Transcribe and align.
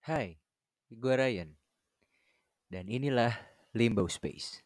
Hai, 0.00 0.32
gue 0.88 1.12
Ryan. 1.12 1.52
Dan 2.72 2.88
inilah 2.88 3.36
Limbo 3.76 4.08
Space. 4.08 4.64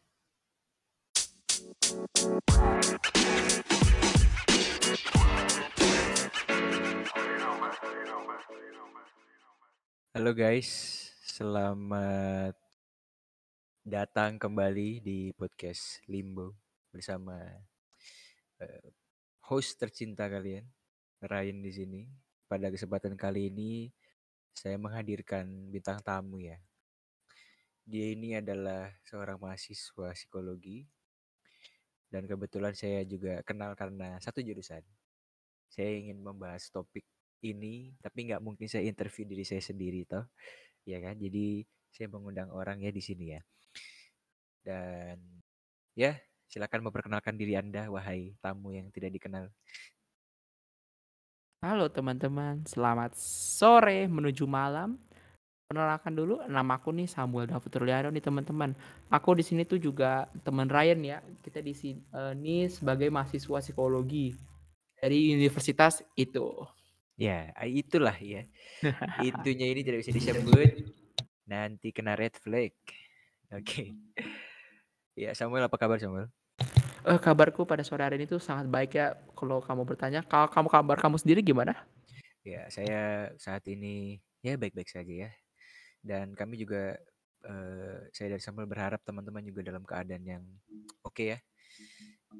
Halo 10.15 10.31
guys, 10.31 10.71
selamat 11.27 12.55
datang 13.83 14.39
kembali 14.39 15.03
di 15.03 15.35
podcast 15.35 15.99
Limbo 16.07 16.55
bersama 16.95 17.35
eh, 18.63 18.87
host 19.51 19.83
tercinta 19.83 20.31
kalian, 20.31 20.63
Ryan 21.19 21.59
di 21.59 21.71
sini. 21.75 22.01
Pada 22.47 22.71
kesempatan 22.71 23.19
kali 23.19 23.51
ini 23.51 23.91
saya 24.55 24.79
menghadirkan 24.79 25.45
bintang 25.67 25.99
tamu 25.99 26.39
ya. 26.39 26.55
Dia 27.85 28.15
ini 28.15 28.39
adalah 28.39 28.89
seorang 29.05 29.37
mahasiswa 29.37 30.15
psikologi 30.15 30.87
dan 32.09 32.25
kebetulan 32.25 32.71
saya 32.71 33.03
juga 33.03 33.43
kenal 33.43 33.75
karena 33.75 34.15
satu 34.23 34.39
jurusan. 34.39 34.81
Saya 35.67 35.91
ingin 35.99 36.23
membahas 36.23 36.71
topik 36.71 37.03
ini, 37.43 37.93
tapi 37.99 38.31
nggak 38.31 38.39
mungkin 38.39 38.71
saya 38.71 38.87
interview 38.87 39.27
diri 39.27 39.43
saya 39.43 39.59
sendiri 39.59 40.07
toh, 40.07 40.23
ya 40.87 41.03
kan? 41.03 41.19
Jadi 41.19 41.67
saya 41.91 42.07
mengundang 42.07 42.49
orang 42.55 42.79
ya 42.79 42.89
di 42.95 43.03
sini 43.03 43.35
ya. 43.35 43.41
Dan 44.63 45.19
ya, 45.93 46.15
silakan 46.47 46.87
memperkenalkan 46.87 47.35
diri 47.35 47.59
Anda, 47.59 47.91
wahai 47.91 48.33
tamu 48.39 48.71
yang 48.71 48.89
tidak 48.95 49.13
dikenal. 49.19 49.51
Halo 51.65 51.89
teman-teman, 51.89 52.61
selamat 52.61 53.17
sore 53.17 54.05
menuju 54.05 54.45
malam. 54.45 55.01
Perkenalkan 55.65 56.13
dulu, 56.13 56.45
nama 56.45 56.77
aku 56.77 56.93
nih 56.93 57.09
Samuel 57.09 57.49
David 57.49 57.73
Ruliano 57.81 58.13
nih 58.13 58.21
teman-teman. 58.21 58.77
Aku 59.09 59.33
di 59.33 59.41
sini 59.41 59.65
tuh 59.65 59.81
juga 59.81 60.29
teman 60.45 60.69
Ryan 60.69 61.01
ya. 61.01 61.17
Kita 61.41 61.65
di 61.65 61.73
sini 61.73 62.69
sebagai 62.69 63.09
mahasiswa 63.09 63.65
psikologi 63.65 64.37
dari 64.93 65.33
universitas 65.33 66.05
itu. 66.13 66.53
Ya, 67.17 67.49
itulah 67.65 68.13
ya. 68.21 68.45
Itunya 69.33 69.65
ini 69.65 69.81
tidak 69.81 70.05
bisa 70.05 70.13
disebut. 70.13 70.69
Nanti 71.49 71.89
kena 71.89 72.13
red 72.13 72.37
flag. 72.37 72.77
Oke. 73.49 73.89
Ya, 75.17 75.33
Samuel 75.33 75.65
apa 75.65 75.81
kabar 75.81 75.97
Samuel? 75.97 76.29
Eh, 77.05 77.21
kabarku 77.21 77.69
pada 77.69 77.85
sore 77.85 78.01
hari 78.01 78.17
ini 78.17 78.25
tuh 78.25 78.41
sangat 78.41 78.65
baik 78.65 78.97
ya. 78.97 79.13
Kalau 79.37 79.61
kamu 79.61 79.85
bertanya, 79.85 80.25
kalau 80.25 80.49
kamu 80.49 80.67
kabar 80.73 80.97
kamu 80.97 81.21
sendiri 81.21 81.45
gimana? 81.45 81.77
Ya, 82.41 82.65
saya 82.73 83.29
saat 83.37 83.61
ini 83.69 84.17
ya 84.41 84.57
baik-baik 84.57 84.89
saja 84.89 85.29
ya. 85.29 85.31
Dan 86.01 86.33
kami 86.33 86.57
juga 86.57 86.97
eh, 87.45 88.09
saya 88.09 88.33
dari 88.33 88.41
Samuel 88.41 88.65
berharap 88.65 89.05
teman-teman 89.05 89.45
juga 89.45 89.61
dalam 89.61 89.85
keadaan 89.85 90.25
yang 90.25 90.41
oke 91.05 91.37
ya. 91.37 91.37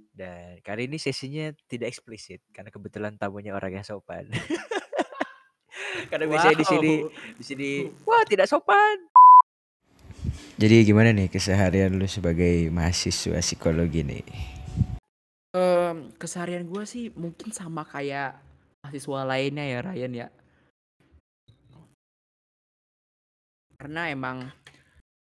Dan 0.10 0.58
kali 0.66 0.90
ini 0.90 0.98
sesinya 0.98 1.54
tidak 1.70 1.94
eksplisit 1.94 2.42
karena 2.50 2.74
kebetulan 2.74 3.22
tamunya 3.22 3.54
orang 3.54 3.78
yang 3.78 3.86
sopan. 3.86 4.26
karena 6.10 6.26
biasanya 6.26 6.58
di 6.58 6.66
sini 6.66 6.94
di 7.38 7.44
sini 7.46 7.70
wah 8.02 8.26
tidak 8.26 8.50
sopan. 8.50 8.98
Jadi 10.58 10.90
gimana 10.90 11.14
nih 11.14 11.30
keseharian 11.30 11.94
lu 11.94 12.10
sebagai 12.10 12.74
mahasiswa 12.74 13.38
psikologi 13.44 14.02
nih? 14.02 14.55
Em, 15.56 16.12
keseharian 16.20 16.68
gue 16.68 16.84
sih 16.84 17.16
mungkin 17.16 17.48
sama 17.56 17.88
kayak 17.88 18.36
mahasiswa 18.84 19.24
lainnya 19.24 19.64
ya 19.64 19.80
Ryan 19.88 20.14
ya. 20.28 20.28
Karena 23.80 24.12
emang 24.12 24.52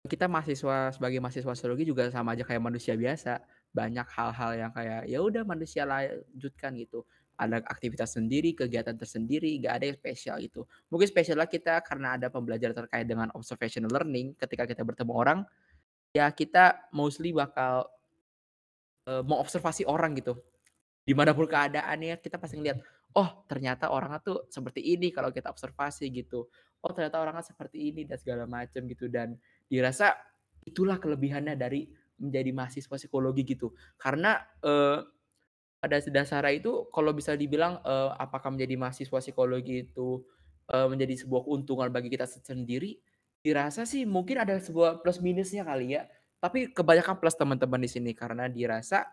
kita 0.06 0.30
mahasiswa 0.30 0.94
sebagai 0.94 1.18
mahasiswa 1.18 1.50
psikologi 1.50 1.82
juga 1.82 2.06
sama 2.14 2.38
aja 2.38 2.46
kayak 2.46 2.62
manusia 2.62 2.94
biasa. 2.94 3.42
Banyak 3.74 4.06
hal-hal 4.06 4.50
yang 4.54 4.70
kayak 4.70 5.10
ya 5.10 5.19
udah 5.19 5.42
manusia 5.42 5.82
lanjutkan 5.82 6.78
gitu. 6.78 7.02
Ada 7.34 7.66
aktivitas 7.66 8.14
sendiri, 8.14 8.54
kegiatan 8.54 8.94
tersendiri, 8.94 9.58
gak 9.58 9.82
ada 9.82 9.84
yang 9.90 9.98
spesial 9.98 10.36
gitu. 10.38 10.62
Mungkin 10.94 11.10
spesialnya 11.10 11.50
kita 11.50 11.82
karena 11.82 12.14
ada 12.14 12.30
pembelajaran 12.30 12.86
terkait 12.86 13.08
dengan 13.08 13.34
observational 13.34 13.90
learning 13.90 14.38
ketika 14.38 14.62
kita 14.62 14.86
bertemu 14.86 15.10
orang, 15.10 15.38
ya 16.14 16.30
kita 16.30 16.86
mostly 16.94 17.34
bakal 17.34 17.88
uh, 19.06 19.22
mengobservasi 19.25 19.88
orang 19.88 20.19
gitu. 20.19 20.37
Di 21.05 21.16
mana 21.16 21.33
pun 21.33 21.49
keadaannya 21.49 22.21
kita 22.21 22.37
pasti 22.37 22.61
ngeliat, 22.61 22.78
oh 23.16 23.44
ternyata 23.49 23.88
orangnya 23.88 24.21
tuh 24.21 24.38
seperti 24.53 24.84
ini 24.84 25.09
kalau 25.15 25.33
kita 25.33 25.49
observasi 25.49 26.12
gitu. 26.12 26.50
Oh 26.81 26.91
ternyata 26.93 27.21
orangnya 27.21 27.44
seperti 27.44 27.93
ini 27.93 28.05
dan 28.09 28.16
segala 28.21 28.44
macam 28.44 28.84
gitu 28.88 29.09
dan 29.09 29.37
dirasa 29.69 30.16
itulah 30.65 31.00
kelebihannya 31.00 31.56
dari 31.56 31.88
menjadi 32.21 32.50
mahasiswa 32.53 32.97
psikologi 33.00 33.43
gitu. 33.49 33.72
Karena 33.97 34.37
uh, 34.61 35.00
pada 35.81 35.97
dasarnya 36.05 36.61
itu 36.61 36.93
kalau 36.93 37.17
bisa 37.17 37.32
dibilang 37.32 37.81
uh, 37.81 38.12
apakah 38.21 38.53
menjadi 38.53 38.77
mahasiswa 38.77 39.19
psikologi 39.25 39.88
itu 39.88 40.21
uh, 40.69 40.87
menjadi 40.93 41.17
sebuah 41.25 41.49
keuntungan 41.49 41.88
bagi 41.88 42.12
kita 42.12 42.28
sendiri, 42.28 43.00
dirasa 43.41 43.88
sih 43.88 44.05
mungkin 44.05 44.44
ada 44.44 44.61
sebuah 44.61 45.00
plus 45.00 45.25
minusnya 45.25 45.65
kali 45.65 45.97
ya. 45.97 46.05
Tapi 46.40 46.72
kebanyakan 46.72 47.20
plus 47.20 47.36
teman-teman 47.36 47.80
di 47.84 47.90
sini 47.92 48.16
karena 48.16 48.48
dirasa 48.48 49.04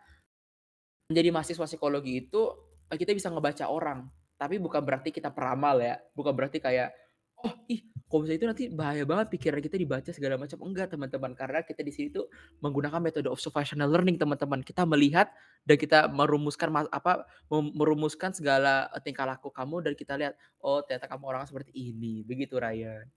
menjadi 1.11 1.29
mahasiswa 1.35 1.67
psikologi 1.67 2.23
itu 2.23 2.41
kita 2.87 3.11
bisa 3.11 3.27
ngebaca 3.27 3.67
orang, 3.67 4.07
tapi 4.39 4.55
bukan 4.63 4.79
berarti 4.79 5.11
kita 5.11 5.31
peramal 5.35 5.75
ya, 5.83 5.99
bukan 6.15 6.31
berarti 6.31 6.63
kayak 6.63 6.95
oh 7.43 7.53
ih 7.67 7.83
kalau 8.07 8.23
misalnya 8.23 8.39
itu 8.39 8.47
nanti 8.47 8.63
bahaya 8.71 9.03
banget 9.03 9.27
pikiran 9.35 9.59
kita 9.59 9.75
dibaca 9.75 10.11
segala 10.15 10.39
macam. 10.39 10.63
Enggak 10.63 10.95
teman-teman. 10.95 11.35
Karena 11.35 11.59
kita 11.59 11.83
di 11.83 11.91
sini 11.91 12.07
tuh 12.07 12.31
menggunakan 12.63 13.03
metode 13.03 13.27
observational 13.27 13.91
learning 13.91 14.15
teman-teman. 14.15 14.63
Kita 14.63 14.87
melihat 14.87 15.27
dan 15.67 15.75
kita 15.75 16.07
merumuskan 16.07 16.71
apa 16.87 17.27
merumuskan 17.51 18.31
segala 18.31 18.87
tingkah 19.03 19.27
laku 19.27 19.51
kamu 19.51 19.91
dan 19.91 19.93
kita 19.99 20.15
lihat 20.15 20.39
oh 20.63 20.79
ternyata 20.87 21.11
kamu 21.11 21.23
orang 21.27 21.43
seperti 21.43 21.75
ini. 21.75 22.23
Begitu 22.23 22.55
Ryan. 22.55 23.11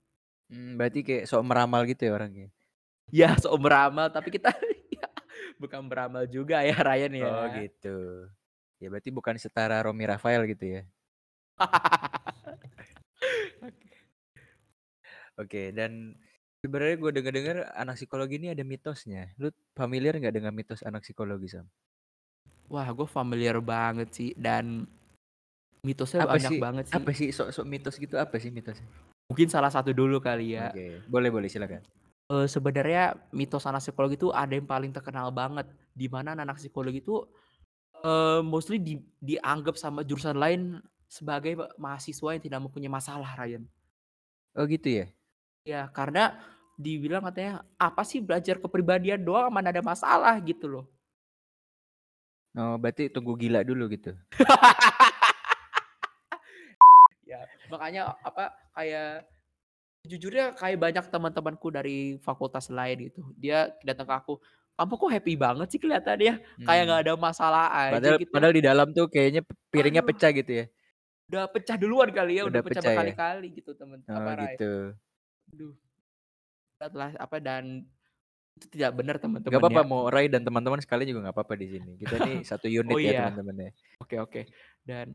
Hmm, 0.51 0.75
berarti 0.75 1.07
kayak 1.07 1.23
sok 1.31 1.47
meramal 1.47 1.87
gitu 1.87 2.11
ya 2.11 2.19
orangnya 2.19 2.51
ya 3.11 3.35
sok 3.37 3.59
meramal 3.59 4.07
tapi 4.09 4.31
kita 4.31 4.49
ya, 4.97 5.07
bukan 5.59 5.85
beramal 5.85 6.23
juga 6.25 6.63
ya 6.63 6.79
Ryan 6.79 7.13
ya 7.13 7.27
oh 7.27 7.45
gitu 7.59 7.97
ya 8.81 8.87
berarti 8.89 9.09
bukan 9.13 9.35
setara 9.37 9.83
Romi 9.83 10.07
Rafael 10.07 10.47
gitu 10.49 10.79
ya 10.79 10.81
Oke, 15.39 15.73
dan 15.73 16.13
sebenarnya 16.61 16.95
gue 17.01 17.11
denger-dengar 17.17 17.57
anak 17.73 17.97
psikologi 17.97 18.37
ini 18.37 18.53
ada 18.53 18.61
mitosnya. 18.61 19.33
Lu 19.41 19.49
familiar 19.73 20.13
nggak 20.19 20.35
dengan 20.37 20.53
mitos 20.53 20.85
anak 20.85 21.01
psikologi, 21.01 21.49
Sam? 21.49 21.65
Wah, 22.69 22.87
gue 22.93 23.07
familiar 23.09 23.57
banget 23.63 24.13
sih 24.13 24.29
dan 24.37 24.85
mitosnya 25.81 26.27
apa 26.27 26.37
banyak 26.37 26.51
sih? 26.53 26.59
banget 26.61 26.85
sih. 26.87 26.95
Apa 26.95 27.11
sih 27.15 27.27
sok-sok 27.33 27.65
mitos 27.65 27.95
gitu 27.97 28.15
apa 28.21 28.35
sih 28.37 28.53
mitosnya? 28.53 28.85
Mungkin 29.33 29.47
salah 29.49 29.71
satu 29.73 29.95
dulu 29.95 30.21
kali 30.21 30.59
ya. 30.59 30.69
Oke, 30.69 31.01
boleh 31.09 31.29
boleh 31.31 31.49
silakan. 31.49 31.81
Uh, 32.31 32.47
sebenarnya 32.47 33.19
mitos 33.35 33.67
anak 33.67 33.83
psikologi 33.83 34.15
itu 34.15 34.31
ada 34.31 34.55
yang 34.55 34.63
paling 34.63 34.95
terkenal 34.95 35.27
banget 35.35 35.67
di 35.91 36.07
mana 36.07 36.31
anak 36.31 36.63
psikologi 36.63 37.03
itu 37.03 37.27
uh, 38.07 38.39
mostly 38.39 38.79
di, 38.79 39.03
dianggap 39.19 39.75
sama 39.75 39.99
jurusan 40.07 40.39
lain 40.39 40.79
sebagai 41.11 41.59
mahasiswa 41.75 42.31
yang 42.31 42.39
tidak 42.39 42.63
mempunyai 42.63 42.87
masalah, 42.87 43.35
Ryan. 43.35 43.67
Oh 44.55 44.63
gitu 44.63 45.03
ya? 45.03 45.05
Ya, 45.67 45.81
karena 45.91 46.39
dibilang 46.79 47.27
katanya, 47.27 47.67
"Apa 47.75 48.07
sih 48.07 48.23
belajar 48.23 48.63
kepribadian 48.63 49.19
doang 49.19 49.51
mana 49.51 49.75
ada 49.75 49.83
masalah?" 49.83 50.39
Gitu 50.39 50.71
loh. 50.71 50.87
Oh, 52.55 52.79
berarti 52.79 53.11
tunggu 53.11 53.35
gila 53.35 53.63
dulu 53.63 53.91
gitu. 53.91 54.15
ya, 57.31 57.43
makanya 57.67 58.15
apa 58.23 58.55
kayak 58.75 59.27
jujurnya 60.05 60.57
kayak 60.57 60.77
banyak 60.81 61.05
teman-temanku 61.09 61.67
dari 61.69 62.17
fakultas 62.21 62.73
lain 62.73 63.11
gitu. 63.11 63.21
Dia 63.37 63.69
datang 63.85 64.09
ke 64.09 64.15
aku, 64.17 64.33
"Kamu 64.73 64.93
kok 64.97 65.11
happy 65.13 65.33
banget 65.37 65.67
sih 65.69 65.79
kelihatannya? 65.81 66.41
Hmm. 66.41 66.65
Kayak 66.65 66.83
nggak 66.89 67.01
ada 67.05 67.13
masalah 67.17 67.65
aja 67.69 67.93
padahal, 68.01 68.17
gitu." 68.17 68.31
Padahal 68.33 68.53
di 68.57 68.63
dalam 68.63 68.87
tuh 68.91 69.05
kayaknya 69.11 69.41
piringnya 69.69 70.01
Aduh. 70.01 70.09
pecah 70.13 70.31
gitu 70.33 70.51
ya. 70.51 70.65
Udah 71.31 71.43
pecah 71.47 71.75
duluan 71.79 72.09
kali 72.11 72.41
ya, 72.41 72.43
udah, 72.43 72.59
udah 72.59 72.61
pecah, 72.65 72.81
pecah 72.81 72.91
ya? 72.91 72.97
berkali-kali 72.97 73.47
gitu, 73.55 73.71
teman. 73.77 73.99
Oh, 74.09 74.15
apa, 74.17 74.31
gitu. 74.51 74.73
Aduh. 75.53 75.73
Beratlah 76.81 77.11
apa 77.21 77.37
dan 77.37 77.63
itu 78.57 78.67
tidak 78.77 78.91
benar 78.97 79.15
teman-teman. 79.21 79.53
Gak 79.53 79.61
apa-apa 79.63 79.83
ya. 79.85 79.87
mau 79.87 80.01
Rai 80.09 80.27
dan 80.27 80.41
teman-teman 80.43 80.81
sekali 80.83 81.07
juga 81.07 81.29
nggak 81.29 81.35
apa-apa 81.37 81.53
di 81.55 81.67
sini. 81.77 81.91
Kita 82.01 82.15
ini 82.25 82.33
satu 82.49 82.67
unit 82.67 82.93
oh, 82.93 82.99
ya 82.99 83.09
iya. 83.09 83.19
teman-teman 83.29 83.55
ya. 83.57 83.71
Oke 84.01 84.15
oke. 84.19 84.41
Dan 84.83 85.13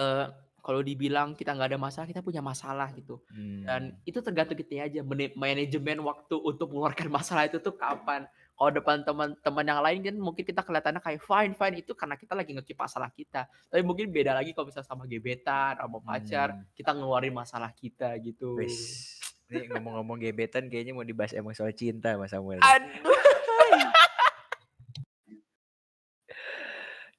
uh, 0.00 0.26
kalau 0.60 0.80
dibilang 0.84 1.32
kita 1.34 1.56
nggak 1.56 1.74
ada 1.74 1.80
masalah, 1.80 2.06
kita 2.06 2.20
punya 2.20 2.44
masalah 2.44 2.88
gitu. 2.92 3.20
Hmm. 3.32 3.64
Dan 3.64 3.82
itu 4.04 4.20
tergantung 4.20 4.56
kita 4.56 4.86
aja 4.86 5.00
manajemen 5.34 5.98
waktu 6.04 6.36
untuk 6.36 6.70
mengeluarkan 6.70 7.08
masalah 7.18 7.48
itu 7.48 7.58
tuh 7.58 7.74
kapan. 7.74 8.28
Kalau 8.60 8.70
depan 8.76 9.00
teman-teman 9.00 9.64
yang 9.64 9.80
lain 9.80 9.98
kan 10.04 10.16
mungkin 10.20 10.44
kita 10.44 10.60
kelihatannya 10.60 11.00
kayak 11.00 11.24
fine 11.24 11.56
fine 11.56 11.76
itu 11.80 11.96
karena 11.96 12.20
kita 12.20 12.36
lagi 12.36 12.52
ngecip 12.52 12.76
masalah 12.76 13.08
kita. 13.08 13.48
Tapi 13.48 13.80
mungkin 13.80 14.12
beda 14.12 14.36
lagi 14.36 14.52
kalau 14.52 14.68
misalnya 14.68 14.84
sama 14.84 15.08
gebetan, 15.08 15.80
sama 15.80 15.98
pacar, 16.04 16.48
hmm. 16.52 16.76
kita 16.76 16.90
ngeluarin 16.92 17.32
masalah 17.32 17.72
kita 17.72 18.12
gitu. 18.20 18.60
Wish 18.60 19.16
Ini 19.50 19.66
ngomong-ngomong 19.74 20.20
gebetan 20.20 20.68
kayaknya 20.68 20.94
mau 20.94 21.02
dibahas 21.02 21.34
emang 21.34 21.56
soal 21.56 21.72
cinta 21.72 22.14
Mas 22.20 22.30
Samuel. 22.30 22.60
Aduh. 22.60 23.16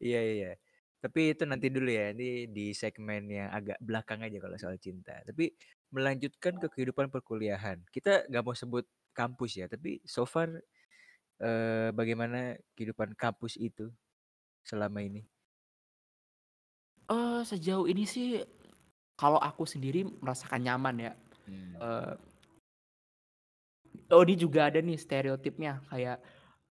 Iya 0.01 0.21
iya. 0.25 0.51
Tapi 1.01 1.33
itu 1.33 1.44
nanti 1.50 1.74
dulu 1.74 1.89
ya. 1.89 2.13
Ini 2.13 2.45
di 2.53 2.77
segmen 2.77 3.25
yang 3.25 3.50
agak 3.50 3.81
belakang 3.81 4.21
aja 4.21 4.38
kalau 4.38 4.56
soal 4.62 4.77
cinta. 4.77 5.18
Tapi 5.25 5.50
melanjutkan 5.89 6.62
ke 6.62 6.68
kehidupan 6.69 7.09
perkuliahan. 7.09 7.81
Kita 7.89 8.30
nggak 8.30 8.44
mau 8.45 8.53
sebut 8.53 8.86
kampus 9.12 9.59
ya, 9.59 9.68
tapi 9.68 10.00
so 10.07 10.24
far 10.24 10.48
eh, 11.42 11.89
bagaimana 11.92 12.56
kehidupan 12.77 13.18
kampus 13.18 13.59
itu 13.59 13.92
selama 14.63 15.03
ini? 15.03 15.25
Eh, 17.12 17.42
sejauh 17.44 17.89
ini 17.92 18.07
sih 18.07 18.39
kalau 19.19 19.42
aku 19.42 19.68
sendiri 19.68 20.07
merasakan 20.24 20.63
nyaman 20.63 21.12
ya. 21.12 21.13
Hmm. 21.50 21.74
Eh, 21.81 22.13
oh, 24.15 24.24
ini 24.24 24.39
juga 24.39 24.71
ada 24.71 24.80
nih 24.80 24.95
stereotipnya 24.95 25.83
kayak 25.92 26.24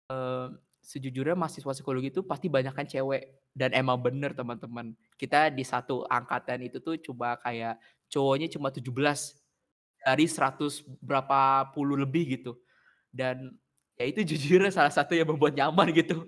eh, 0.08 0.46
sejujurnya 0.80 1.36
mahasiswa 1.36 1.74
psikologi 1.74 2.08
itu 2.08 2.24
pasti 2.24 2.48
banyak 2.48 2.72
kan 2.72 2.88
cewek 2.88 3.41
dan 3.52 3.70
emang 3.76 4.00
bener 4.00 4.32
teman-teman. 4.32 4.96
Kita 5.20 5.52
di 5.52 5.62
satu 5.62 6.08
angkatan 6.08 6.64
itu 6.64 6.80
tuh 6.80 6.96
coba 6.98 7.36
kayak 7.40 7.78
cowoknya 8.08 8.48
cuma 8.52 8.72
17 8.72 8.88
dari 10.02 10.26
100 10.26 10.82
berapa 11.00 11.70
puluh 11.70 12.00
lebih 12.00 12.40
gitu. 12.40 12.58
Dan 13.12 13.52
ya 14.00 14.04
itu 14.08 14.24
jujurnya 14.34 14.72
salah 14.72 14.92
satu 14.92 15.12
yang 15.12 15.28
membuat 15.28 15.54
nyaman 15.56 15.92
gitu. 15.92 16.26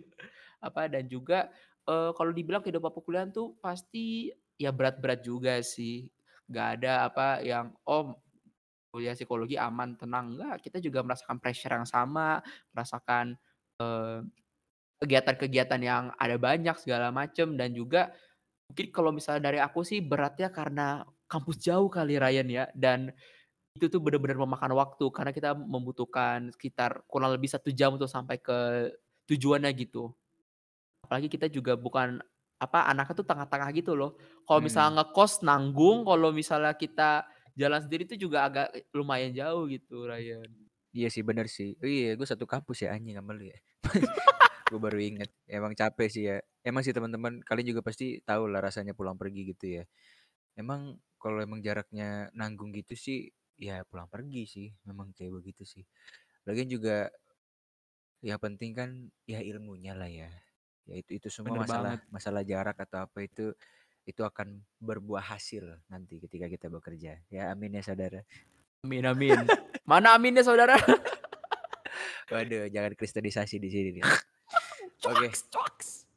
Apa 0.60 0.86
dan 0.88 1.08
juga 1.08 1.48
eh, 1.88 2.10
kalau 2.16 2.32
dibilang 2.32 2.60
kehidupan 2.64 2.92
perkuliahan 2.92 3.32
tuh 3.32 3.56
pasti 3.60 4.30
ya 4.60 4.70
berat-berat 4.70 5.24
juga 5.24 5.60
sih. 5.64 6.08
Gak 6.44 6.80
ada 6.80 7.08
apa 7.08 7.40
yang 7.40 7.72
oh 7.88 8.20
kuliah 8.94 9.16
psikologi 9.18 9.58
aman 9.58 9.98
tenang 9.98 10.38
enggak 10.38 10.62
kita 10.62 10.78
juga 10.78 11.02
merasakan 11.02 11.42
pressure 11.42 11.74
yang 11.74 11.82
sama 11.82 12.38
merasakan 12.70 13.34
eh, 13.82 14.22
kegiatan-kegiatan 15.04 15.80
yang 15.84 16.08
ada 16.16 16.40
banyak 16.40 16.72
segala 16.80 17.12
macem 17.12 17.60
dan 17.60 17.76
juga 17.76 18.08
mungkin 18.72 18.88
kalau 18.88 19.12
misalnya 19.12 19.52
dari 19.52 19.60
aku 19.60 19.84
sih 19.84 20.00
beratnya 20.00 20.48
karena 20.48 21.04
kampus 21.28 21.60
jauh 21.60 21.92
kali 21.92 22.16
Ryan 22.16 22.48
ya 22.48 22.64
dan 22.72 23.12
itu 23.76 23.92
tuh 23.92 24.00
benar-benar 24.00 24.40
memakan 24.40 24.72
waktu 24.80 25.04
karena 25.12 25.34
kita 25.34 25.52
membutuhkan 25.52 26.48
sekitar 26.56 27.04
kurang 27.04 27.36
lebih 27.36 27.52
satu 27.52 27.68
jam 27.74 27.92
untuk 27.92 28.08
sampai 28.08 28.38
ke 28.40 28.88
tujuannya 29.28 29.68
gitu. 29.76 30.14
Apalagi 31.04 31.28
kita 31.28 31.50
juga 31.50 31.74
bukan 31.74 32.22
apa 32.62 32.86
anaknya 32.86 33.18
tuh 33.18 33.26
tengah-tengah 33.26 33.68
gitu 33.74 33.98
loh. 33.98 34.14
Kalau 34.46 34.62
Hmm. 34.62 34.68
misalnya 34.70 34.90
ngekos 35.02 35.42
nanggung, 35.42 36.06
kalau 36.06 36.30
misalnya 36.30 36.72
kita 36.78 37.26
jalan 37.58 37.82
sendiri 37.82 38.06
tuh 38.06 38.16
juga 38.16 38.46
agak 38.46 38.70
lumayan 38.94 39.34
jauh 39.34 39.66
gitu 39.66 40.06
Ryan. 40.06 40.48
Iya 40.94 41.10
sih 41.10 41.26
bener 41.26 41.50
sih. 41.50 41.74
Oh 41.82 41.90
iya, 41.90 42.14
gue 42.14 42.22
satu 42.22 42.46
kampus 42.46 42.86
ya 42.86 42.94
anjing 42.94 43.18
sama 43.18 43.34
lu 43.34 43.50
ya. 43.50 43.58
gue 44.74 44.82
baru 44.82 44.98
inget. 44.98 45.30
Emang 45.46 45.70
capek 45.78 46.08
sih 46.10 46.26
ya. 46.26 46.42
Emang 46.66 46.82
sih 46.82 46.90
teman-teman 46.90 47.38
kalian 47.46 47.70
juga 47.70 47.86
pasti 47.86 48.18
tahu 48.26 48.50
lah 48.50 48.58
rasanya 48.58 48.90
pulang 48.90 49.14
pergi 49.14 49.54
gitu 49.54 49.78
ya. 49.78 49.84
Emang 50.58 50.98
kalau 51.22 51.38
emang 51.38 51.62
jaraknya 51.62 52.34
nanggung 52.34 52.74
gitu 52.74 52.98
sih, 52.98 53.30
ya 53.54 53.86
pulang 53.86 54.10
pergi 54.10 54.42
sih. 54.50 54.68
Memang 54.82 55.14
kayak 55.14 55.30
begitu 55.30 55.62
sih. 55.62 55.86
Lagian 56.42 56.66
juga 56.66 57.06
yang 58.18 58.42
penting 58.42 58.74
kan 58.74 58.90
ya 59.30 59.38
ilmunya 59.38 59.94
lah 59.94 60.10
ya. 60.10 60.34
Ya 60.90 60.94
itu 60.98 61.22
itu 61.22 61.30
semua 61.30 61.54
Bener 61.54 61.70
masalah 61.70 61.94
banget. 61.94 62.10
masalah 62.10 62.42
jarak 62.42 62.76
atau 62.82 62.98
apa 63.06 63.18
itu 63.22 63.54
itu 64.04 64.20
akan 64.20 64.60
berbuah 64.82 65.22
hasil 65.22 65.80
nanti 65.86 66.18
ketika 66.18 66.50
kita 66.50 66.66
bekerja. 66.66 67.22
Ya 67.30 67.54
amin 67.54 67.78
ya 67.78 67.82
saudara. 67.86 68.26
Amin 68.82 69.06
amin. 69.06 69.38
Mana 69.86 70.18
aminnya 70.18 70.42
saudara? 70.42 70.74
Waduh, 72.32 72.72
jangan 72.72 72.92
kristenisasi 72.96 73.60
di 73.62 73.68
sini 73.70 73.90
nih. 74.00 74.33
Oke. 75.04 75.28
Cuaks. 75.52 76.08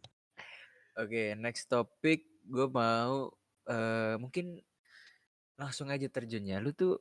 Oke, 0.95 1.35
next 1.35 1.67
topic 1.67 2.23
gue 2.47 2.67
mau 2.71 3.35
eh 3.67 4.15
mungkin 4.15 4.63
langsung 5.59 5.91
aja 5.91 6.07
terjunnya. 6.07 6.63
Lu 6.63 6.71
tuh 6.71 6.95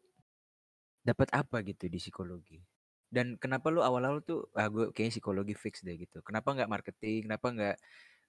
dapat 1.06 1.30
apa 1.30 1.62
gitu 1.62 1.86
di 1.86 2.02
psikologi? 2.02 2.58
Dan 3.06 3.38
kenapa 3.38 3.70
lu 3.70 3.86
awal-awal 3.86 4.18
tuh 4.26 4.50
ah 4.58 4.66
gue 4.66 4.90
kayaknya 4.90 5.22
psikologi 5.22 5.54
fix 5.54 5.86
deh 5.86 5.94
gitu. 5.94 6.18
Kenapa 6.26 6.58
nggak 6.58 6.66
marketing? 6.66 7.30
Kenapa 7.30 7.46
nggak 7.54 7.76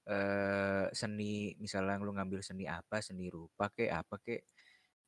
eh 0.07 0.85
seni 0.95 1.57
misalnya 1.57 1.99
lu 1.99 2.13
ngambil 2.13 2.39
seni 2.45 2.69
apa, 2.69 3.01
seni 3.01 3.27
rupa 3.27 3.73
kek 3.73 3.89
apa 3.91 4.21
kek 4.21 4.45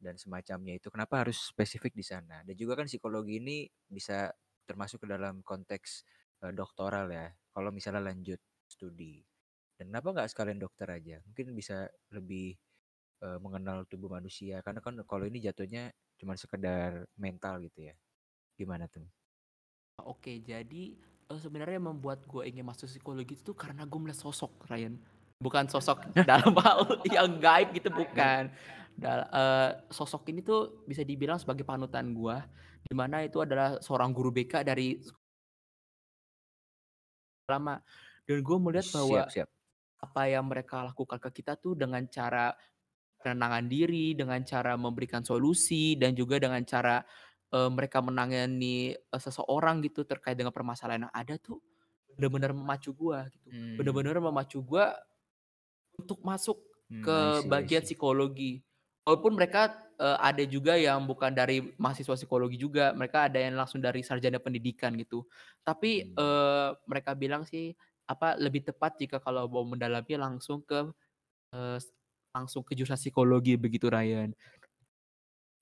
dan 0.02 0.18
semacamnya 0.18 0.80
itu. 0.82 0.90
Kenapa 0.90 1.22
harus 1.22 1.38
spesifik 1.54 1.94
di 1.94 2.04
sana? 2.04 2.42
Dan 2.42 2.58
juga 2.58 2.80
kan 2.82 2.90
psikologi 2.90 3.38
ini 3.38 3.70
bisa 3.86 4.34
termasuk 4.66 5.06
ke 5.06 5.08
dalam 5.08 5.46
konteks 5.46 6.04
eh, 6.50 6.54
doktoral 6.56 7.08
ya. 7.14 7.30
Kalau 7.54 7.70
misalnya 7.74 8.04
lanjut 8.14 8.40
studi. 8.70 9.20
Dan 9.80 9.90
kenapa 9.90 10.12
nggak 10.12 10.30
sekalian 10.32 10.60
dokter 10.60 10.88
aja? 10.92 11.18
Mungkin 11.24 11.56
bisa 11.56 11.88
lebih 12.14 12.54
eh, 13.24 13.40
mengenal 13.42 13.88
tubuh 13.88 14.12
manusia. 14.12 14.60
Karena 14.62 14.84
kan 14.84 15.00
kalau 15.08 15.26
ini 15.26 15.40
jatuhnya 15.40 15.90
cuma 16.20 16.36
sekedar 16.36 17.08
mental 17.16 17.64
gitu 17.64 17.90
ya. 17.90 17.96
Gimana 18.60 18.92
tuh? 18.92 19.08
Oke, 20.08 20.40
jadi 20.44 20.96
eh, 21.32 21.40
sebenarnya 21.40 21.80
membuat 21.80 22.24
gue 22.28 22.44
ingin 22.48 22.64
masuk 22.64 22.88
psikologi 22.88 23.36
itu 23.40 23.52
karena 23.56 23.84
gue 23.84 24.00
melihat 24.00 24.20
sosok 24.20 24.68
Ryan. 24.68 24.96
Bukan 25.40 25.72
sosok 25.72 26.04
dalam 26.30 26.52
hal 26.60 27.00
yang 27.08 27.40
gaib 27.40 27.72
gitu 27.76 27.88
bukan. 27.92 28.52
Dal- 29.00 29.32
eh, 29.32 29.72
sosok 29.92 30.28
ini 30.32 30.44
tuh 30.44 30.84
bisa 30.84 31.08
dibilang 31.08 31.40
sebagai 31.40 31.64
panutan 31.64 32.12
gue, 32.12 32.38
di 32.84 32.96
mana 32.96 33.24
itu 33.24 33.40
adalah 33.40 33.80
seorang 33.80 34.12
guru 34.12 34.36
BK 34.36 34.68
dari 34.68 35.00
lama. 37.50 37.76
Dan 38.24 38.46
gue 38.46 38.58
melihat 38.62 38.88
bahwa 38.94 39.26
Siap, 39.26 39.34
siap. 39.34 39.50
apa 40.00 40.22
yang 40.30 40.46
mereka 40.46 40.86
lakukan 40.86 41.18
ke 41.18 41.42
kita 41.42 41.58
tuh 41.58 41.74
dengan 41.74 42.06
cara 42.08 42.54
penenangan 43.20 43.66
diri, 43.68 44.16
dengan 44.16 44.40
cara 44.48 44.80
memberikan 44.80 45.26
solusi, 45.26 46.00
dan 46.00 46.16
juga 46.16 46.40
dengan 46.40 46.64
cara 46.64 47.04
eh, 47.52 47.70
mereka 47.70 48.00
menangani 48.00 48.96
eh, 48.96 49.22
seseorang 49.22 49.84
gitu 49.84 50.08
terkait 50.08 50.38
dengan 50.40 50.56
permasalahan 50.56 51.10
yang 51.10 51.16
ada 51.16 51.36
tuh 51.42 51.60
benar-benar 52.16 52.52
memacu 52.52 52.92
gua 52.92 53.28
gitu. 53.32 53.48
Hmm, 53.48 53.76
Benar-benar 53.80 54.20
memacu 54.20 54.60
gua 54.60 54.92
untuk 55.96 56.20
masuk 56.24 56.60
hmm, 56.92 57.04
ke 57.04 57.16
I 57.16 57.32
see, 57.40 57.48
I 57.48 57.50
bagian 57.50 57.84
psikologi. 57.84 58.54
Walaupun 59.08 59.36
mereka 59.36 59.89
eh, 60.00 60.18
ada 60.20 60.44
juga 60.48 60.76
yang 60.80 61.04
bukan 61.06 61.32
dari 61.36 61.76
mahasiswa 61.78 62.16
psikologi 62.18 62.58
juga, 62.60 62.92
mereka 62.96 63.28
ada 63.30 63.40
yang 63.44 63.56
langsung 63.60 63.84
dari 63.84 64.02
sarjana 64.06 64.40
pendidikan 64.42 64.96
gitu. 64.98 65.28
Tapi 65.68 66.12
Hmm. 66.16 66.16
eh, 66.16 66.70
mereka 66.90 67.14
bilang 67.18 67.44
sih 67.48 67.76
apa 68.10 68.34
lebih 68.42 68.66
tepat 68.66 68.98
jika 68.98 69.18
kalau 69.22 69.46
mau 69.52 69.62
mendalami 69.68 70.18
langsung 70.18 70.66
ke 70.66 70.90
s- 71.80 71.94
langsung 72.36 72.62
ke 72.66 72.74
jurusan 72.78 72.98
psikologi 73.00 73.58
begitu 73.58 73.90
Ryan. 73.90 74.34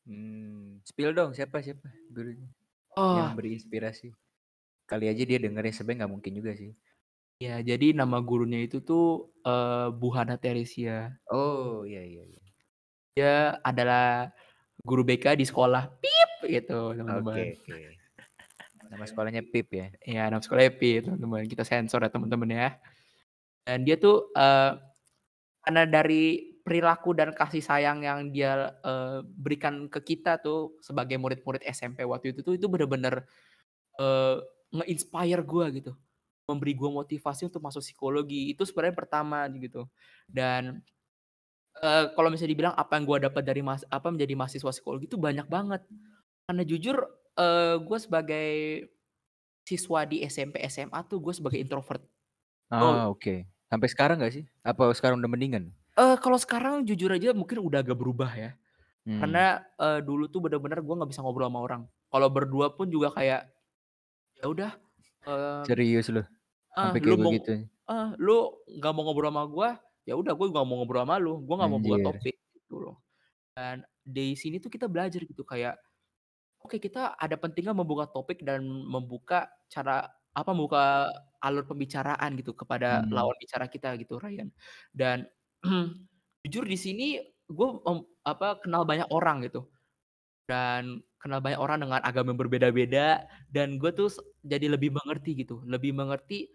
Hmm, 0.07 0.79
spill 0.89 1.11
dong 1.17 1.31
siapa 1.37 1.57
siapa 1.65 1.87
gurunya 2.15 2.49
Oh, 2.97 3.03
yang 3.17 3.35
beri 3.37 3.49
inspirasi. 3.59 4.07
Kali 4.91 5.05
aja 5.11 5.23
dia 5.29 5.39
dengerin 5.43 5.73
sebenarnya 5.75 5.99
nggak 6.05 6.13
mungkin 6.15 6.33
juga 6.39 6.51
sih. 6.61 6.71
ya 7.45 7.55
jadi 7.69 7.87
nama 7.99 8.17
gurunya 8.27 8.59
itu 8.65 8.77
tuh 8.89 9.03
eh, 9.45 9.87
Bu 9.99 10.07
Hana 10.15 10.35
Teresia. 10.43 11.17
Oh 11.31 11.85
iya 11.87 12.01
iya 12.11 12.23
iya. 12.31 12.41
Dia 13.17 13.57
adalah 13.65 14.29
guru 14.85 15.01
BK 15.01 15.33
di 15.33 15.45
sekolah. 15.49 15.89
Pip 15.97 16.31
gitu, 16.45 16.93
Oke 16.93 17.01
teman-teman. 17.01 17.33
oke. 17.33 17.77
Nama 18.93 19.03
sekolahnya 19.09 19.41
Pip 19.41 19.67
ya. 19.73 19.87
Ya, 20.05 20.23
nama 20.29 20.37
sekolahnya 20.37 20.77
Pip, 20.77 21.09
teman-teman. 21.09 21.49
Kita 21.49 21.65
sensor 21.65 22.05
ya, 22.05 22.13
teman-teman 22.13 22.45
ya. 22.53 22.77
Dan 23.65 23.89
dia 23.89 23.97
tuh 23.97 24.29
eh, 24.37 24.77
karena 25.65 25.83
dari 25.89 26.55
perilaku 26.61 27.17
dan 27.17 27.33
kasih 27.33 27.65
sayang 27.65 28.05
yang 28.05 28.29
dia 28.29 28.69
eh, 28.85 29.25
berikan 29.25 29.89
ke 29.89 29.97
kita 30.05 30.37
tuh 30.37 30.77
sebagai 30.85 31.17
murid-murid 31.17 31.65
SMP 31.65 32.05
waktu 32.05 32.37
itu 32.37 32.45
tuh 32.45 32.53
itu 32.53 32.69
bener-bener 32.69 33.25
eh, 33.97 34.37
nge-inspire 34.77 35.41
gue 35.41 35.65
gitu 35.81 35.91
memberi 36.47 36.75
gue 36.79 36.87
motivasi 36.87 37.51
untuk 37.51 37.59
masuk 37.59 37.83
psikologi 37.83 38.55
itu 38.55 38.63
sebenarnya 38.63 38.95
pertama 38.95 39.43
gitu 39.51 39.83
dan 40.31 40.79
eh, 41.83 42.05
kalau 42.13 42.29
misalnya 42.29 42.51
dibilang 42.53 42.75
apa 42.75 42.91
yang 42.97 43.05
gue 43.05 43.17
dapat 43.29 43.43
dari 43.45 43.61
mas 43.61 43.83
apa 43.89 44.07
menjadi 44.09 44.33
mahasiswa 44.37 44.71
psikologi 44.71 45.05
itu 45.09 45.17
banyak 45.19 45.45
banget 45.47 45.81
karena 46.47 46.63
jujur 46.65 46.97
eh, 47.37 47.75
gue 47.79 47.97
sebagai 47.99 48.49
siswa 49.67 50.07
di 50.07 50.23
SMP 50.23 50.63
SMA 50.71 50.99
tuh 51.05 51.19
gue 51.19 51.33
sebagai 51.35 51.59
introvert 51.59 52.01
Ah 52.67 53.07
oke. 53.07 53.47
Sampai 53.71 53.87
sekarang 53.91 54.19
nggak 54.19 54.33
sih? 54.35 54.45
Apa 54.63 54.91
sekarang 54.95 55.19
udah 55.23 55.31
mendingan? 55.31 55.71
eh 55.97 56.15
kalau 56.21 56.37
sekarang 56.37 56.85
jujur 56.85 57.09
aja 57.09 57.33
mungkin 57.33 57.57
udah 57.59 57.81
agak 57.81 57.97
berubah 57.97 58.31
ya 58.33 58.51
Hmm. 59.07 59.23
karena 59.23 59.63
eh, 59.79 59.99
dulu 60.03 60.27
tuh 60.27 60.43
bener-bener 60.43 60.83
gue 60.83 60.95
nggak 60.99 61.09
bisa 61.09 61.23
ngobrol 61.23 61.47
sama 61.47 61.63
orang 61.63 61.81
kalau 62.11 62.27
berdua 62.27 62.75
pun 62.75 62.91
juga 62.91 63.07
kayak 63.15 63.47
ya 64.35 64.45
udah 64.51 64.71
eh, 65.25 65.63
Serius 65.63 66.07
loh. 66.11 66.27
Sampai 66.75 66.99
lu 67.01 67.15
kayak 67.15 67.23
begitu. 67.23 67.53
ah 67.87 68.11
lu 68.19 68.51
nggak 68.67 68.91
mau 68.91 69.03
ngobrol 69.07 69.31
sama 69.31 69.43
gue 69.47 69.69
ya 70.07 70.15
udah 70.15 70.33
gue 70.33 70.47
nggak 70.49 70.65
mau 70.65 70.75
ngobrol 70.81 71.03
sama 71.03 71.15
lu 71.19 71.43
gue 71.43 71.55
nggak 71.59 71.71
mau 71.71 71.81
buat 71.83 71.99
Anjir. 71.99 72.07
topik 72.07 72.35
gitu 72.55 72.75
loh 72.79 72.97
dan 73.57 73.83
di 74.07 74.33
sini 74.39 74.57
tuh 74.63 74.71
kita 74.71 74.87
belajar 74.87 75.21
gitu 75.25 75.43
kayak 75.43 75.75
oke 76.63 76.77
kita 76.81 77.15
ada 77.17 77.35
pentingnya 77.39 77.73
membuka 77.75 78.05
topik 78.09 78.41
dan 78.43 78.63
membuka 78.65 79.47
cara 79.71 80.09
apa, 80.37 80.51
membuka 80.53 81.09
alur 81.41 81.65
pembicaraan 81.65 82.37
gitu 82.37 82.53
kepada 82.53 83.01
Hmm. 83.01 83.09
lawan 83.09 83.33
bicara 83.41 83.65
kita 83.65 83.97
gitu, 83.97 84.21
Ryan. 84.21 84.53
Dan 84.93 85.25
jujur 86.45 86.65
di 86.69 86.77
sini 86.77 87.07
gue 87.49 87.67
apa, 88.27 88.61
kenal 88.61 88.85
banyak 88.85 89.09
orang 89.09 89.41
gitu. 89.49 89.65
Dan 90.47 91.03
kenal 91.19 91.41
banyak 91.43 91.59
orang 91.59 91.83
dengan 91.83 92.01
agama 92.05 92.31
yang 92.35 92.39
berbeda-beda 92.39 93.27
dan 93.51 93.77
gue 93.81 93.91
tuh 93.91 94.07
jadi 94.45 94.71
lebih 94.71 94.95
mengerti 94.95 95.43
gitu, 95.43 95.59
lebih 95.67 95.91
mengerti, 95.95 96.47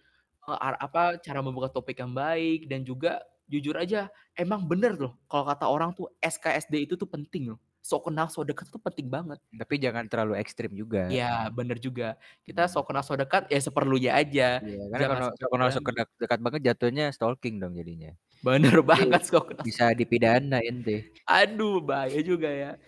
ar 0.48 0.78
apa, 0.80 1.18
cara 1.20 1.40
membuka 1.44 1.68
topik 1.74 2.00
yang 2.00 2.14
baik 2.16 2.70
dan 2.70 2.82
juga 2.86 3.20
jujur 3.46 3.74
aja 3.76 4.08
emang 4.34 4.64
bener 4.64 4.96
loh 4.96 5.18
kalau 5.26 5.44
kata 5.44 5.66
orang 5.68 5.92
tuh 5.92 6.08
SKSD 6.18 6.86
itu 6.88 6.94
tuh 6.96 7.06
penting 7.06 7.52
loh. 7.54 7.60
Sok 7.82 8.06
kenal 8.06 8.30
sok 8.30 8.46
dekat 8.46 8.70
itu 8.70 8.78
penting 8.78 9.10
banget. 9.10 9.42
Tapi 9.50 9.74
jangan 9.82 10.06
terlalu 10.06 10.38
ekstrim 10.38 10.70
juga. 10.70 11.10
Iya, 11.10 11.50
bener 11.50 11.82
juga. 11.82 12.14
Kita 12.46 12.64
Hmm. 12.64 12.70
sok 12.70 12.94
kenal 12.94 13.02
sok 13.02 13.18
dekat 13.26 13.50
ya 13.50 13.58
seperlunya 13.58 14.14
aja, 14.14 14.62
Iya, 14.62 14.86
karena 14.86 15.02
jangan 15.02 15.18
kalau 15.18 15.28
sok 15.34 15.50
kenal 15.50 15.66
banget. 15.66 15.82
dekat 15.90 16.08
dekat 16.22 16.38
banget 16.46 16.60
jatuhnya 16.62 17.04
stalking 17.10 17.58
dong 17.58 17.74
jadinya. 17.74 18.14
Bener 18.38 18.78
banget 18.86 19.22
sok 19.26 19.50
kenal 19.50 19.66
bisa 19.66 19.90
dipidana 19.92 20.62
ente. 20.62 21.10
Aduh, 21.26 21.82
bahaya 21.82 22.22
juga 22.22 22.46
ya. 22.46 22.78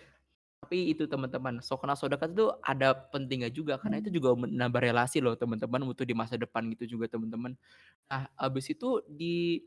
Tapi 0.63 0.95
itu 0.95 1.05
teman-teman, 1.05 1.59
sok 1.59 1.83
kenal 1.83 1.99
sok 1.99 2.15
dekat 2.15 2.31
itu 2.33 2.47
ada 2.63 2.95
pentingnya 2.95 3.51
juga 3.51 3.75
karena 3.77 3.99
itu 3.99 4.09
juga 4.09 4.31
menambah 4.33 4.79
relasi 4.81 5.19
loh 5.19 5.35
teman-teman 5.35 5.83
untuk 5.85 6.07
di 6.07 6.15
masa 6.15 6.39
depan 6.39 6.65
gitu 6.73 6.97
juga 6.97 7.11
teman-teman. 7.11 7.53
Nah, 8.07 8.31
habis 8.33 8.71
itu 8.71 9.03
di 9.05 9.59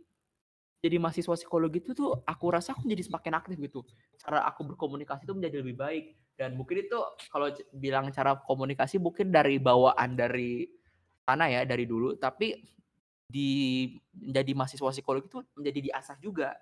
jadi 0.79 0.97
mahasiswa 1.03 1.35
psikologi 1.35 1.83
itu 1.83 1.91
tuh 1.97 2.23
aku 2.23 2.47
rasa 2.55 2.75
aku 2.75 2.87
jadi 2.87 3.03
semakin 3.03 3.35
aktif 3.39 3.59
gitu. 3.59 3.81
Cara 4.23 4.47
aku 4.47 4.63
berkomunikasi 4.75 5.27
itu 5.27 5.35
menjadi 5.35 5.57
lebih 5.63 5.75
baik 5.79 6.05
dan 6.39 6.55
mungkin 6.55 6.87
itu 6.87 6.99
kalau 7.35 7.51
bilang 7.75 8.15
cara 8.15 8.39
komunikasi 8.47 9.03
mungkin 9.03 9.35
dari 9.35 9.59
bawaan 9.59 10.15
dari 10.15 10.71
sana 11.27 11.51
ya, 11.51 11.67
dari 11.67 11.85
dulu, 11.85 12.15
tapi 12.17 12.63
di 13.29 13.51
menjadi 14.17 14.53
mahasiswa 14.57 14.91
psikologi 14.95 15.29
itu 15.29 15.41
menjadi 15.59 15.81
diasah 15.93 16.17
juga. 16.23 16.57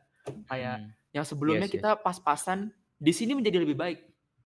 Kayak 0.50 0.82
Hmm. 0.82 0.90
yang 1.14 1.24
sebelumnya 1.24 1.68
sih. 1.70 1.78
kita 1.80 1.96
pas-pasan, 2.00 2.72
di 2.98 3.12
sini 3.14 3.32
menjadi 3.36 3.62
lebih 3.62 3.76
baik, 3.78 3.98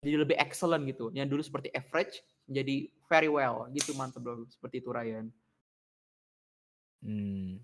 jadi 0.02 0.18
lebih 0.24 0.38
excellent 0.40 0.86
gitu. 0.90 1.10
Yang 1.14 1.28
dulu 1.34 1.42
seperti 1.44 1.70
average 1.76 2.22
menjadi 2.48 2.76
very 3.12 3.30
well 3.30 3.68
gitu, 3.74 3.92
mantap 3.98 4.24
Bro, 4.24 4.48
seperti 4.50 4.80
itu 4.82 4.90
Ryan. 4.94 5.28
Mmm, 7.06 7.62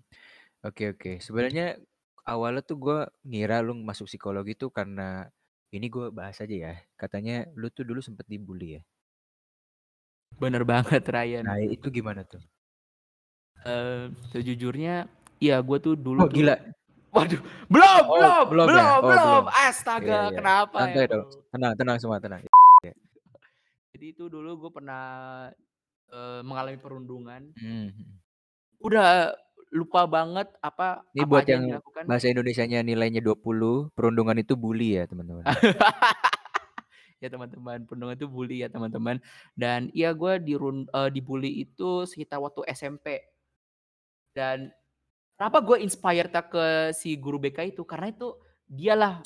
oke 0.66 0.84
oke. 0.96 1.10
Sebenarnya 1.20 1.78
awalnya 2.24 2.62
tuh 2.64 2.76
gue 2.80 2.98
ngira 3.28 3.60
lu 3.66 3.72
masuk 3.76 4.08
psikologi 4.10 4.52
tuh 4.56 4.70
karena 4.72 5.28
ini 5.74 5.86
gue 5.90 6.08
bahas 6.14 6.38
aja 6.40 6.54
ya, 6.54 6.74
katanya 7.00 7.46
lu 7.58 7.66
tuh 7.68 7.84
dulu 7.88 8.00
sempet 8.00 8.26
dibully 8.30 8.80
ya? 8.80 8.82
Bener 10.40 10.62
banget 10.66 11.02
Ryan. 11.06 11.44
Nah, 11.46 11.58
itu 11.62 11.86
gimana 11.92 12.24
tuh? 12.26 12.42
Eee, 13.64 14.12
sejujurnya 14.32 15.08
iya 15.40 15.56
gue 15.64 15.78
tuh 15.80 15.94
dulu 15.96 16.24
Oh, 16.24 16.28
tuh 16.28 16.36
gila. 16.44 16.56
waduh, 17.14 17.40
belum 17.70 18.02
Oh, 18.10 18.38
belum 18.50 18.66
belum 18.66 18.68
ya? 18.68 18.74
belum 18.74 18.98
Oh, 18.98 19.02
belum. 19.08 19.42
Iya 19.46 19.68
astaga 19.70 20.18
iya. 20.26 20.36
kenapa 20.36 20.76
ya 20.82 20.84
Santai 20.84 21.04
dong, 21.06 21.22
Bro? 21.24 21.40
tenang 21.54 21.72
tenang 21.78 21.96
semua, 22.02 22.18
tenang. 22.20 22.40
Ya. 22.84 22.92
Jadi 23.96 24.06
itu 24.12 24.24
dulu 24.28 24.50
gue 24.66 24.70
pernah, 24.74 25.04
eee, 26.12 26.40
mengalami 26.44 26.76
perundungan. 26.76 27.42
Mhm. 27.56 28.20
Udah 28.84 29.32
lupa 29.74 30.06
banget 30.06 30.48
apa 30.62 31.02
Ini 31.14 31.22
apa 31.22 31.30
buat 31.30 31.46
yang 31.46 31.62
yang 31.62 31.62
dilakukan. 31.66 32.06
bahasa 32.10 32.26
Indonesianya 32.26 32.82
nilainya 32.82 33.22
20, 33.22 33.94
perundungan 33.94 34.34
itu 34.42 34.58
bully 34.58 34.98
ya 34.98 35.06
teman-teman. 35.06 35.46
Ya 37.22 37.32
teman-teman, 37.32 37.88
perundungan 37.88 38.16
itu 38.20 38.28
bully 38.28 38.62
ya 38.62 38.68
teman-teman. 38.68 39.16
Dan 39.56 39.88
iya 39.96 40.12
gue 40.12 40.38
dirun 40.44 40.84
eee, 40.92 41.08
dibully 41.14 41.64
itu 41.64 42.04
sekitar 42.04 42.38
waktu 42.44 42.62
SMP. 42.68 43.24
Dan 44.36 44.74
kenapa 45.38 45.62
gue 45.62 45.78
inspired 45.82 46.30
tak 46.34 46.54
ke 46.54 46.66
si 46.96 47.16
guru 47.18 47.38
BK 47.42 47.74
itu, 47.76 47.82
karena 47.86 48.10
itu 48.12 48.34
dialah 48.68 49.22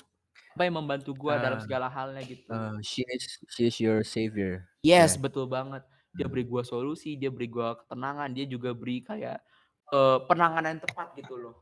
apa 0.56 0.62
yang 0.66 0.76
membantu 0.80 1.14
gue 1.16 1.34
dalam 1.40 1.58
Ah. 1.58 1.62
segala 1.62 1.88
halnya 1.92 2.22
gitu. 2.26 2.72
Oh, 2.72 2.80
she 2.82 3.04
is 3.14 3.38
she 3.50 3.66
is 3.68 3.80
your 3.80 4.04
savior. 4.04 4.68
Yes, 4.84 5.18
Ya. 5.18 5.22
betul 5.22 5.50
banget. 5.50 5.82
Dia 6.14 6.26
Hmm. 6.26 6.32
beri 6.32 6.46
gue 6.46 6.62
solusi, 6.62 7.18
dia 7.18 7.30
beri 7.34 7.50
gue 7.50 7.68
ketenangan, 7.82 8.30
dia 8.34 8.46
juga 8.46 8.70
beri 8.74 9.02
kayak, 9.02 9.42
eee, 9.92 10.16
penanganan 10.28 10.78
yang 10.78 10.82
tepat 10.86 11.08
gitu 11.18 11.34
loh. 11.40 11.54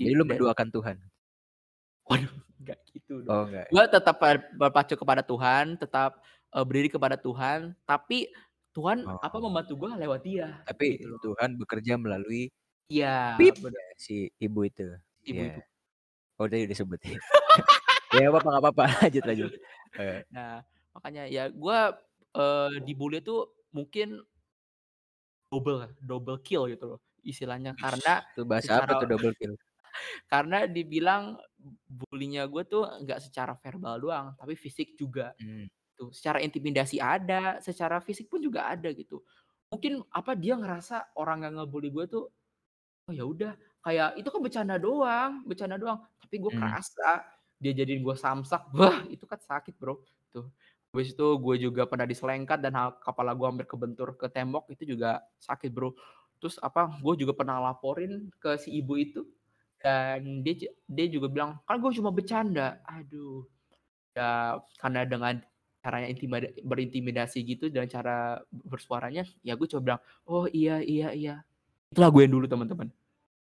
Jadi 0.00 0.12
Di 0.12 0.16
lu 0.16 0.24
mendoakan 0.28 0.68
Tuhan? 0.74 0.96
Waduh, 2.06 2.30
enggak 2.62 2.78
gitu 2.94 3.14
dong. 3.26 3.34
Oh, 3.34 3.44
enggak. 3.46 3.68
Gue 3.70 3.82
tetap 3.90 4.16
ber 4.22 4.36
berpacu 4.54 4.94
kepada 4.94 5.22
Tuhan, 5.26 5.74
tetap, 5.78 6.22
eee, 6.54 6.64
berdiri 6.66 6.88
kepada 6.92 7.16
Tuhan, 7.18 7.74
tapi 7.88 8.30
Tuhan 8.76 9.10
apa, 9.18 9.36
Oh. 9.36 9.42
membantu 9.42 9.74
gue 9.80 9.90
lewat 10.06 10.20
dia, 10.22 10.62
Tapi 10.66 10.88
gitu 10.90 11.06
loh. 11.10 11.22
Tuhan 11.22 11.50
bekerja 11.60 11.94
melalui 11.98 12.50
Iya, 12.90 13.42
ya, 13.42 13.86
si 13.98 14.30
ibu 14.42 14.60
itu. 14.68 14.84
Ibu-ibu. 15.26 15.60
Iya. 15.60 15.66
Oh, 16.40 16.46
tadi 16.50 16.66
disebut 16.70 17.00
ya. 17.04 17.18
Ya, 18.14 18.28
nggak 18.30 18.32
apa-apa 18.38 18.48
nggak 18.52 18.62
apa-apa, 18.64 18.84
lanjut 19.04 19.24
lanjut. 19.28 19.52
Eee. 20.00 20.20
Nah, 20.34 20.64
makanya 20.96 21.24
ya 21.30 21.44
gue, 21.52 21.78
eee, 22.36 22.70
dibully 22.86 23.20
tuh 23.24 23.52
mungkin 23.74 24.22
double 25.52 25.78
double 26.10 26.38
kill 26.46 26.66
gitu 26.70 26.84
loh 26.90 27.00
istilahnya, 27.26 27.74
karena 27.78 28.22
Itu 28.36 28.44
bahasa 28.44 28.84
apa 28.84 28.92
secara 28.92 29.00
tuh 29.00 29.08
double 29.08 29.32
kill? 29.40 29.56
karena 30.32 30.66
dibilang 30.70 31.38
bully-nya 31.88 32.46
gue 32.50 32.64
tuh 32.68 32.84
enggak 32.88 33.20
secara 33.24 33.54
verbal 33.60 33.96
doang, 34.02 34.26
tapi 34.38 34.54
fisik 34.58 34.94
juga. 35.00 35.34
Mmm. 35.40 35.66
Tuh, 35.98 36.10
secara 36.14 36.40
intimidasi 36.44 37.00
ada, 37.02 37.60
secara 37.64 38.00
fisik 38.04 38.28
pun 38.32 38.40
juga 38.44 38.68
ada 38.70 38.90
gitu. 38.92 39.22
Mungkin 39.72 40.04
apa, 40.12 40.34
dia 40.38 40.56
ngerasa 40.58 41.14
orang 41.20 41.46
yang 41.48 41.54
nge-bully 41.62 41.90
gue 41.94 42.06
tuh, 42.10 42.24
oh 43.10 43.14
ya 43.14 43.24
udah, 43.28 43.52
kayak 43.84 44.18
itu 44.20 44.28
kan 44.32 44.40
bercanda 44.44 44.76
doang 44.80 45.42
bercanda 45.48 45.76
doang, 45.80 46.00
tapi 46.22 46.36
gue 46.42 46.52
Mmm. 46.52 46.76
kerasa 46.76 47.24
dia 47.62 47.72
jadiin 47.76 48.02
gue 48.04 48.16
samsak, 48.18 48.70
wah 48.78 49.04
itu 49.10 49.24
kan 49.28 49.40
sakit 49.42 49.76
Bro, 49.80 50.04
tuh. 50.34 50.50
Habis 50.94 51.14
itu 51.16 51.26
gue 51.42 51.56
juga 51.70 51.84
pernah 51.90 52.06
diselengkat 52.08 52.60
dan 52.64 52.74
kepala 53.04 53.32
gue 53.36 53.46
hampir 53.48 53.66
kebentur 53.70 54.16
ke 54.20 54.28
tembok, 54.32 54.68
itu 54.74 54.96
juga 54.96 55.22
sakit 55.42 55.70
Bro. 55.74 55.94
Terus 56.42 56.60
apa, 56.60 56.88
gue 57.00 57.14
juga 57.24 57.32
pernah 57.36 57.58
laporin 57.60 58.28
ke 58.40 58.60
si 58.60 58.76
ibu 58.76 58.96
itu 59.00 59.24
dan 59.80 60.42
dia 60.44 60.68
dia 60.88 61.06
juga 61.08 61.28
bilang, 61.32 61.50
"Kan 61.68 61.80
gue 61.80 61.92
cuma 61.96 62.10
bercanda." 62.12 62.80
Aduh. 62.88 63.46
Ya 64.16 64.58
karena 64.80 65.04
dengan 65.08 65.34
caranya 65.84 66.08
intimida 66.10 66.48
berintimidasi 66.66 67.38
gitu 67.46 67.70
dan 67.70 67.86
cara 67.88 68.42
bersuaranya, 68.50 69.24
ya 69.46 69.54
gue 69.56 69.68
coba 69.70 69.82
bilang, 69.84 70.02
"Oh 70.28 70.46
iya 70.50 70.80
iya 70.82 71.12
iya." 71.14 71.34
Itulah 71.92 72.10
gue 72.12 72.22
yang 72.26 72.34
dulu 72.36 72.46
teman-teman. 72.50 72.88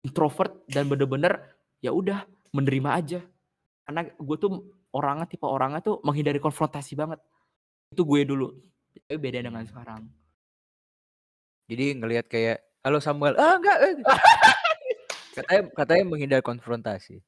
Introvert 0.07 0.55
dan 0.71 0.87
bener-bener 0.91 1.57
ya 1.83 1.91
udah 1.95 2.27
menerima 2.55 2.91
aja. 2.95 3.21
Karena 3.89 4.03
gue 4.09 4.37
tuh 4.41 4.51
orangnya 4.95 5.27
tipe 5.31 5.47
orangnya 5.49 5.81
tuh 5.85 6.01
menghindari 6.07 6.39
konfrontasi 6.43 6.95
banget. 6.99 7.21
Itu 7.93 8.05
gue 8.09 8.25
dulu, 8.29 8.53
beda 9.09 9.41
dengan 9.45 9.65
sekarang. 9.67 10.09
Jadi 11.69 12.01
ngelihat 12.01 12.27
kayak, 12.33 12.65
"Halo 12.87 12.99
Samuel," 13.03 13.35
"Ah, 13.39 13.59
enggak, 13.59 13.79
eh." 13.83 13.95
Katanya 15.39 15.63
katanya 15.79 16.05
menghindari 16.11 16.43
konfrontasi. 16.45 17.23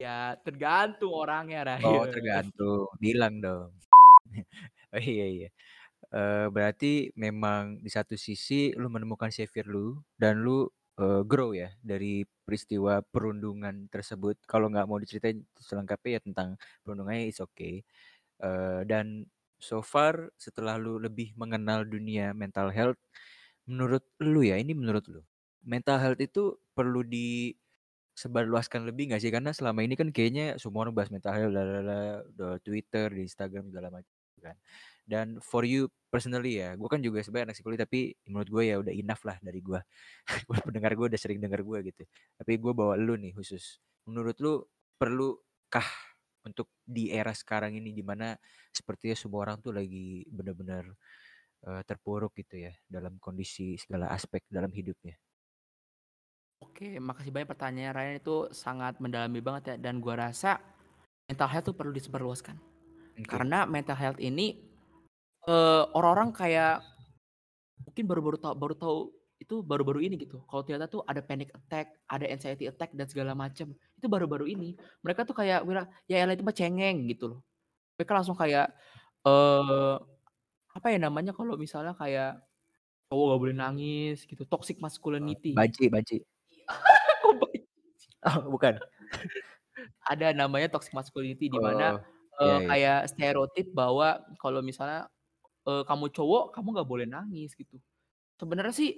Ya 0.00 0.36
tergantung 0.44 1.12
orangnya 1.12 1.64
Oh, 1.80 2.04
Ryan. 2.04 2.12
tergantung, 2.12 2.84
bilang 3.00 3.40
dong. 3.40 3.72
Oh, 4.94 5.00
iya 5.00 5.24
iya. 5.28 5.48
Eee, 6.12 6.46
berarti 6.54 7.12
memang 7.16 7.80
di 7.84 7.90
satu 7.92 8.14
sisi 8.20 8.72
lu 8.76 8.88
menemukan 8.92 9.30
savior 9.32 9.66
lu 9.68 10.00
dan 10.20 10.42
lu, 10.44 10.68
eee, 11.00 11.22
grow 11.28 11.52
ya 11.56 11.72
dari 11.84 12.24
peristiwa 12.46 13.00
perundungan 13.04 13.88
tersebut. 13.92 14.40
Kalau 14.48 14.68
nggak 14.72 14.86
mau 14.90 14.98
diceritain 15.02 15.42
selengkapnya 15.60 16.18
ya 16.18 16.22
tentang 16.24 16.48
perundungannya 16.84 17.28
it's 17.32 17.40
okay. 17.44 17.84
Eee, 18.42 18.82
dan 18.88 19.26
so 19.62 19.80
far 19.84 20.30
setelah 20.40 20.76
lu 20.80 20.98
lebih 21.02 21.34
mengenal 21.40 21.84
dunia 21.88 22.32
mental 22.36 22.70
health, 22.74 23.00
menurut 23.68 24.04
lu 24.22 24.42
ya, 24.46 24.56
ini 24.58 24.72
menurut 24.74 25.04
lu, 25.08 25.20
mental 25.62 25.98
health 26.02 26.20
itu 26.22 26.58
perlu 26.74 27.02
disebarluaskan 27.06 28.86
lebih 28.88 29.12
nggak 29.12 29.22
sih? 29.22 29.30
Karena 29.30 29.50
selama 29.54 29.82
ini 29.86 29.94
kan 29.94 30.10
kayaknya 30.10 30.58
semua 30.58 30.86
orang 30.88 30.94
bahas 30.96 31.10
mental 31.10 31.32
health 31.34 31.54
di 31.54 32.58
Twitter, 32.64 33.06
di 33.12 33.22
Instagram 33.26 33.70
segala 33.70 33.88
macam 33.94 34.12
kan. 34.42 34.56
Dan 35.02 35.38
for 35.42 35.62
you 35.66 35.90
personally 36.10 36.62
ya, 36.62 36.74
gue 36.74 36.88
kan 36.90 37.02
juga 37.02 37.22
sebenarnya 37.22 37.50
anak 37.50 37.56
psikologi 37.58 37.80
tapi 37.82 38.00
menurut 38.30 38.48
gue 38.50 38.62
ya 38.66 38.76
udah 38.82 38.94
enough 38.94 39.22
lah 39.26 39.38
dari 39.42 39.60
gue. 39.62 39.80
Pendengar 40.66 40.92
gue 40.94 41.06
udah 41.10 41.20
sering 41.20 41.38
denger 41.42 41.62
gue 41.62 41.78
gitu. 41.90 42.02
Tapi 42.38 42.52
gue 42.58 42.72
bawa 42.74 42.94
lu 42.98 43.18
nih 43.18 43.34
khusus. 43.34 43.78
Menurut 44.06 44.38
lu 44.42 44.62
perlukah 44.98 45.86
untuk 46.42 46.70
di 46.82 47.10
era 47.14 47.30
sekarang 47.30 47.78
ini 47.78 47.94
di 47.94 48.02
mana 48.02 48.34
sepertinya 48.74 49.14
semua 49.14 49.46
orang 49.46 49.62
tuh 49.62 49.70
lagi 49.74 50.26
bener-bener, 50.26 50.90
eee, 51.66 51.82
terpuruk 51.88 52.32
gitu 52.40 52.56
ya 52.66 52.72
dalam 52.88 53.14
kondisi 53.22 53.76
segala 53.82 54.06
aspek 54.16 54.42
dalam 54.50 54.70
hidupnya? 54.74 55.16
Oke, 56.62 57.02
makasih 57.02 57.34
banyak 57.34 57.50
pertanyaannya 57.50 57.90
Ryan, 57.96 58.16
itu 58.22 58.36
sangat 58.54 58.94
mendalami 59.02 59.40
banget 59.42 59.62
ya 59.74 59.76
dan 59.82 59.98
gua 59.98 60.14
rasa 60.30 60.62
mental 61.26 61.48
health 61.50 61.66
tuh 61.72 61.76
perlu 61.78 61.92
disebarluaskan. 61.94 62.56
Oke. 63.18 63.42
Karena 63.42 63.64
mental 63.68 63.98
health 63.98 64.20
ini 64.22 64.70
Eee, 65.48 65.82
orang-orang 65.98 66.30
kayak 66.34 66.84
mungkin 67.86 68.04
baru-baru 68.10 68.38
tahu 68.40 68.54
baru 68.58 68.74
tahu 68.78 68.98
itu 69.42 69.58
baru-baru 69.66 70.06
ini 70.06 70.14
gitu, 70.22 70.38
kalau 70.46 70.62
ternyata 70.62 70.86
tuh 70.86 71.02
ada 71.02 71.18
panic 71.18 71.50
attack, 71.50 71.98
ada 72.06 72.26
anxiety 72.30 72.70
attack 72.70 72.94
dan 72.94 73.10
segala 73.10 73.34
macam, 73.34 73.74
itu 73.98 74.06
baru-baru 74.06 74.46
ini. 74.54 74.78
Mereka 75.02 75.26
tuh 75.26 75.34
kayak 75.34 75.66
"Ya 76.06 76.22
elah 76.22 76.34
itu 76.38 76.46
mah 76.46 76.54
cengeng," 76.54 77.10
gitu 77.10 77.24
loh. 77.26 77.40
Mereka 77.98 78.12
langsung 78.18 78.36
kayak, 78.38 78.74
eee, 79.26 79.94
apa 80.76 80.86
ya 80.92 80.98
namanya 81.00 81.32
kalau 81.36 81.54
misalnya 81.60 81.92
kayak 82.00 82.44
cowok 83.10 83.24
nggak 83.28 83.42
boleh 83.42 83.56
nangis 83.58 84.16
gitu, 84.30 84.42
toxic 84.48 84.78
Oh, 85.20 85.36
masculinity. 85.38 85.50
banci 85.54 85.88
banci. 85.92 86.16
Kok? 87.22 87.40
Oh, 88.26 88.50
bukan? 88.50 88.82
Ada 90.10 90.34
namanya 90.34 90.66
toxic 90.74 90.90
masculinity 90.94 91.46
di 91.46 91.60
mana, 91.62 91.94
Oh, 91.94 92.06
eee, 92.40 92.58
iya 92.58 92.62
iya. 92.66 92.74
kayak 92.74 92.98
stereotip 93.14 93.70
bahwa 93.74 94.18
kalau 94.42 94.58
misalnya, 94.64 95.06
eee, 95.68 95.82
kamu 95.88 96.10
cowok, 96.14 96.44
kamu 96.56 96.68
nggak 96.78 96.90
boleh 96.90 97.06
nangis 97.10 97.54
gitu. 97.58 97.78
Sebenarnya 98.40 98.74
sih, 98.76 98.90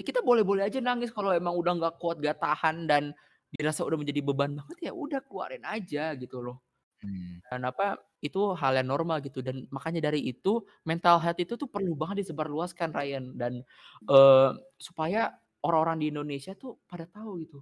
ya 0.00 0.02
kita 0.06 0.20
boleh-boleh 0.26 0.66
aja 0.68 0.80
nangis 0.84 1.10
kalau 1.14 1.32
emang 1.34 1.54
udah 1.58 1.74
nggak 1.80 1.94
kuat, 2.02 2.18
nggak 2.22 2.38
tahan 2.42 2.86
dan 2.90 3.04
dirasa 3.54 3.82
udah 3.86 3.98
menjadi 4.00 4.20
beban 4.24 4.54
banget, 4.58 4.78
ya 4.90 4.92
udah 4.96 5.20
keluarin 5.26 5.64
aja 5.66 6.14
gitu 6.18 6.40
loh. 6.44 6.62
Mmm. 7.02 7.38
Dan 7.48 7.62
apa, 7.64 7.96
itu 8.20 8.52
hal 8.58 8.74
yang 8.76 8.90
normal 8.90 9.22
gitu 9.22 9.38
dan 9.40 9.64
makanya 9.70 10.10
dari 10.10 10.20
itu, 10.26 10.66
mental 10.82 11.22
health 11.22 11.38
itu 11.38 11.54
tuh 11.54 11.70
perlu 11.70 11.94
banget 11.94 12.26
disebarluaskan 12.26 12.90
Ryan 12.92 13.24
dan, 13.38 13.62
eee, 14.10 14.50
supaya 14.82 15.38
orang-orang 15.62 15.96
di 16.02 16.06
Indonesia 16.12 16.52
tuh 16.58 16.76
pada 16.90 17.06
tahu 17.06 17.38
gitu, 17.46 17.58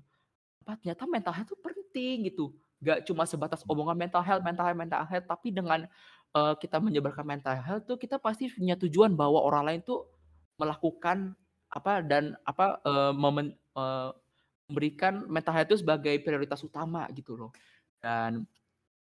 apa, 0.66 0.76
ternyata 0.81 1.05
mental 1.11 1.35
health 1.37 1.50
tuh 1.55 1.61
penting 1.62 2.28
gitu. 2.31 2.52
Nggak 2.85 3.07
cuma 3.09 3.25
sebatas 3.28 3.62
omongan 3.69 3.97
mental 3.99 4.23
health 4.25 4.43
mental 4.47 4.66
health 4.69 4.78
mental 4.81 5.02
health, 5.09 5.26
tapi 5.28 5.49
dengan, 5.55 5.81
eee, 6.37 6.55
kita 6.62 6.78
menyebarkan 6.83 7.26
mental 7.28 7.57
health 7.61 7.85
tuh 7.88 7.97
kita 8.00 8.19
pasti 8.23 8.49
punya 8.52 8.76
tujuan 8.81 9.14
bahwa 9.19 9.40
orang 9.45 9.64
lain 9.69 9.81
tuh 9.87 10.09
melakukan 10.61 11.35
apa 11.73 12.00
dan 12.05 12.37
apa, 12.49 12.81
eee, 12.87 13.12
memen 13.16 13.47
eee, 13.76 14.11
memberikan 14.73 15.25
mental 15.31 15.55
health 15.57 15.71
itu 15.75 15.78
sebagai 15.87 16.14
prioritas 16.25 16.61
utama 16.66 17.07
gitu 17.14 17.37
loh. 17.38 17.52
Dan 18.02 18.47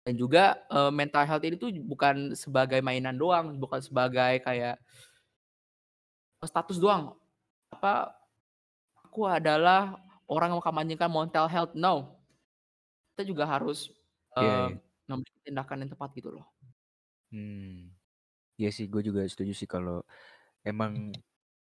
dan 0.05 0.15
juga, 0.15 0.43
eee, 0.69 0.91
mental 0.93 1.25
health 1.27 1.45
ini 1.45 1.57
tuh 1.57 1.73
bukan 1.83 2.37
sebagai 2.37 2.79
mainan 2.85 3.17
doang, 3.17 3.57
bukan 3.57 3.81
sebagai 3.81 4.39
kayak 4.45 4.77
status 6.43 6.77
doang. 6.77 7.15
Apa, 7.73 8.15
aku 9.05 9.27
adalah 9.29 9.99
orang 10.29 10.53
yang 10.53 10.59
mengkampanyekan 10.61 11.11
mental 11.11 11.47
health, 11.51 11.73
no. 11.77 12.21
Kita 13.15 13.23
juga 13.27 13.45
harus, 13.49 13.91
Iya 14.39 14.53
eee, 14.53 14.67
iya. 14.67 14.75
tindakan 15.45 15.85
yang 15.85 15.91
tepat 15.95 16.11
gitu 16.17 16.29
loh. 16.35 16.45
Mmm. 17.33 17.89
Iya 18.59 18.69
sih, 18.75 18.85
gue 18.91 19.01
juga 19.05 19.21
setuju 19.27 19.53
sih 19.57 19.69
kalau 19.69 20.03
emang 20.65 21.15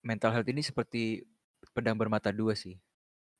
mental 0.05 0.31
health 0.35 0.49
ini 0.51 0.61
seperti 0.65 1.25
pedang 1.75 1.97
bermata 1.99 2.29
dua 2.33 2.53
sih. 2.57 2.79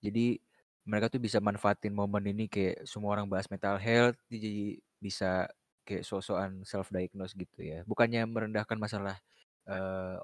Jadi 0.03 0.39
mereka 0.87 1.07
tuh 1.13 1.21
bisa 1.23 1.39
manfaatin 1.43 1.93
momen 1.95 2.25
ini 2.33 2.47
kayak 2.51 2.85
semua 2.89 3.15
orang 3.17 3.27
bahas 3.31 3.47
mental 3.51 3.77
health, 3.81 4.17
jadi 4.31 4.79
bisa 5.03 5.51
kayak 5.87 6.07
sok-sokan 6.07 6.63
self 6.63 6.87
diagnose 6.95 7.35
gitu 7.35 7.59
ya. 7.63 7.83
Bukannya 7.83 8.23
merendahkan 8.29 8.79
masalah, 8.79 9.19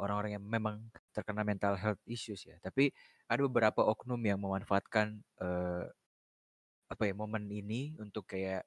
orang-orang 0.01 0.39
yang 0.39 0.45
memang 0.45 0.87
terkena 1.15 1.43
mental 1.47 1.75
health 1.79 2.01
issues 2.07 2.43
ya, 2.47 2.57
tapi 2.63 2.91
ada 3.31 3.41
beberapa 3.47 3.83
oknum 3.87 4.19
yang 4.23 4.39
memanfaatkan, 4.41 5.21
eee, 5.41 5.85
apa 6.89 7.03
ya, 7.09 7.13
momen 7.17 7.45
ini 7.51 7.93
untuk 8.01 8.25
kayak 8.29 8.65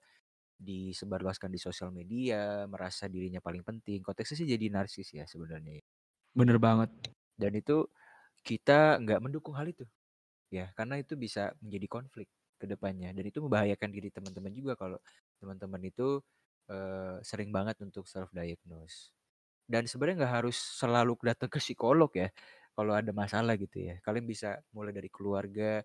disebarluaskan 0.58 1.50
di 1.52 1.60
sosial 1.62 1.90
media, 1.94 2.64
merasa 2.70 3.06
dirinya 3.10 3.40
paling 3.42 3.62
penting. 3.66 4.00
Konteksnya 4.06 4.36
sih 4.44 4.48
jadi 4.50 4.66
narsis 4.72 5.10
ya 5.16 5.24
sebenarnya 5.28 5.82
ya. 5.82 5.84
Bener 6.36 6.58
banget. 6.62 6.90
Dan 7.36 7.52
itu 7.58 7.88
kita 8.46 9.00
nggak 9.02 9.20
mendukung 9.24 9.54
hal 9.58 9.68
itu, 9.70 9.86
ya 10.52 10.70
karena 10.78 10.98
itu 11.02 11.14
bisa 11.18 11.52
menjadi 11.62 11.86
konflik 11.90 12.28
ke 12.60 12.66
depannya 12.70 13.10
dan 13.16 13.24
itu 13.26 13.38
membahayakan 13.44 13.90
diri 13.94 14.08
teman-teman 14.14 14.52
juga 14.54 14.74
kalau 14.78 14.98
teman-teman 15.42 15.82
itu, 15.84 16.22
eee, 16.70 17.18
sering 17.26 17.50
banget 17.54 17.76
untuk 17.82 18.06
self 18.06 18.30
diagnose. 18.34 19.10
Dan 19.66 19.86
sebenarnya 19.88 20.26
nggak 20.26 20.34
harus 20.44 20.58
selalu 20.58 21.16
datang 21.24 21.50
ke 21.52 21.58
psikolog 21.62 22.10
ya, 22.14 22.28
kalau 22.76 22.92
ada 22.96 23.10
masalah 23.14 23.54
gitu 23.60 23.78
ya. 23.92 23.96
Kalian 24.04 24.26
bisa 24.28 24.60
mulai 24.74 24.92
dari 24.94 25.08
keluarga, 25.12 25.80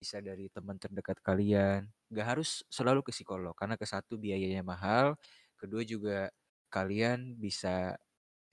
bisa 0.00 0.18
dari 0.22 0.48
teman 0.52 0.78
terdekat 0.80 1.18
kalian, 1.24 1.86
nggak 2.12 2.26
harus 2.38 2.62
selalu 2.70 3.02
ke 3.06 3.12
psikolog 3.14 3.54
karena 3.58 3.74
ke 3.80 3.86
satu 3.88 4.16
biayanya 4.20 4.62
mahal, 4.66 5.14
kedua 5.58 5.82
juga 5.86 6.30
kalian 6.72 7.36
bisa 7.40 7.96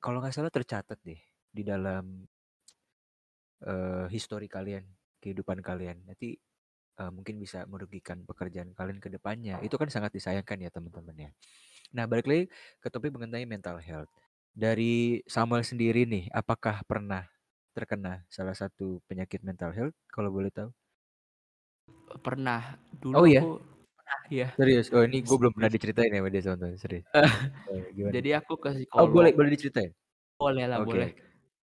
kalau 0.04 0.22
nggak 0.24 0.36
salah 0.36 0.54
tercatat 0.54 1.00
deh 1.06 1.20
di 1.52 1.64
dalam 1.66 2.28
eee, 3.64 4.06
histori 4.14 4.48
kalian, 4.52 4.84
kehidupan 5.22 5.60
kalian. 5.64 6.04
Nanti, 6.08 6.36
eee, 7.00 7.12
mungkin 7.16 7.36
bisa 7.44 7.66
merugikan 7.70 8.24
pekerjaan 8.30 8.72
kalian 8.78 9.00
ke 9.04 9.10
depannya. 9.14 9.60
Itu 9.64 9.76
kan 9.82 9.90
sangat 9.94 10.12
disayangkan 10.18 10.58
ya 10.66 10.70
teman-teman 10.74 11.16
ya. 11.18 11.30
Nah 11.96 12.06
balik 12.12 12.28
lagi 12.30 12.44
ke 12.84 12.88
topik 12.94 13.12
mengenai 13.16 13.46
mental 13.50 13.80
health. 13.82 14.12
Dari 14.56 15.22
Samuel 15.28 15.64
sendiri 15.68 16.04
nih, 16.08 16.30
apakah 16.34 16.84
pernah 16.88 17.28
terkena 17.76 18.24
salah 18.32 18.56
satu 18.58 19.04
penyakit 19.10 19.42
mental 19.46 19.72
health 19.76 19.96
kalau 20.12 20.32
boleh 20.34 20.52
tahu? 20.54 20.72
Pernah. 22.26 22.62
Dulu 23.04 23.20
Oh 23.20 23.26
aku 23.30 23.36
ya? 23.36 23.46
pernah 23.98 24.20
iya. 24.34 24.48
Serius? 24.58 24.88
Oh 24.96 25.04
ini 25.08 25.18
gue 25.28 25.38
belum 25.40 25.52
pernah 25.56 25.72
diceritain 25.76 26.12
ya 26.16 26.20
sama 26.24 26.30
dia 26.34 26.44
teman-teman, 26.46 26.78
serius. 26.84 27.06
Oh 27.70 27.82
gimana? 27.98 28.16
Jadi 28.16 28.30
aku 28.40 28.54
ke 28.64 28.70
Oh 29.00 29.08
boleh 29.16 29.32
psikolog. 29.32 29.34
boleh 29.38 29.52
diceritain? 29.56 29.92
Boleh. 30.40 30.68
Oke 30.76 31.00
oke. 31.08 31.22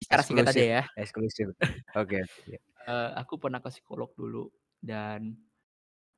Secara 0.02 0.22
singkat 0.26 0.46
aja 0.52 0.64
ya. 0.64 0.82
eksklusif. 1.02 1.48
Oke 1.96 2.16
oke, 2.24 2.40
iya. 2.50 2.60
Eee, 2.88 3.08
aku 3.20 3.34
pernah 3.42 3.60
ke 3.62 3.70
psikolog 3.70 4.10
dulu 4.18 4.50
dan 4.82 5.38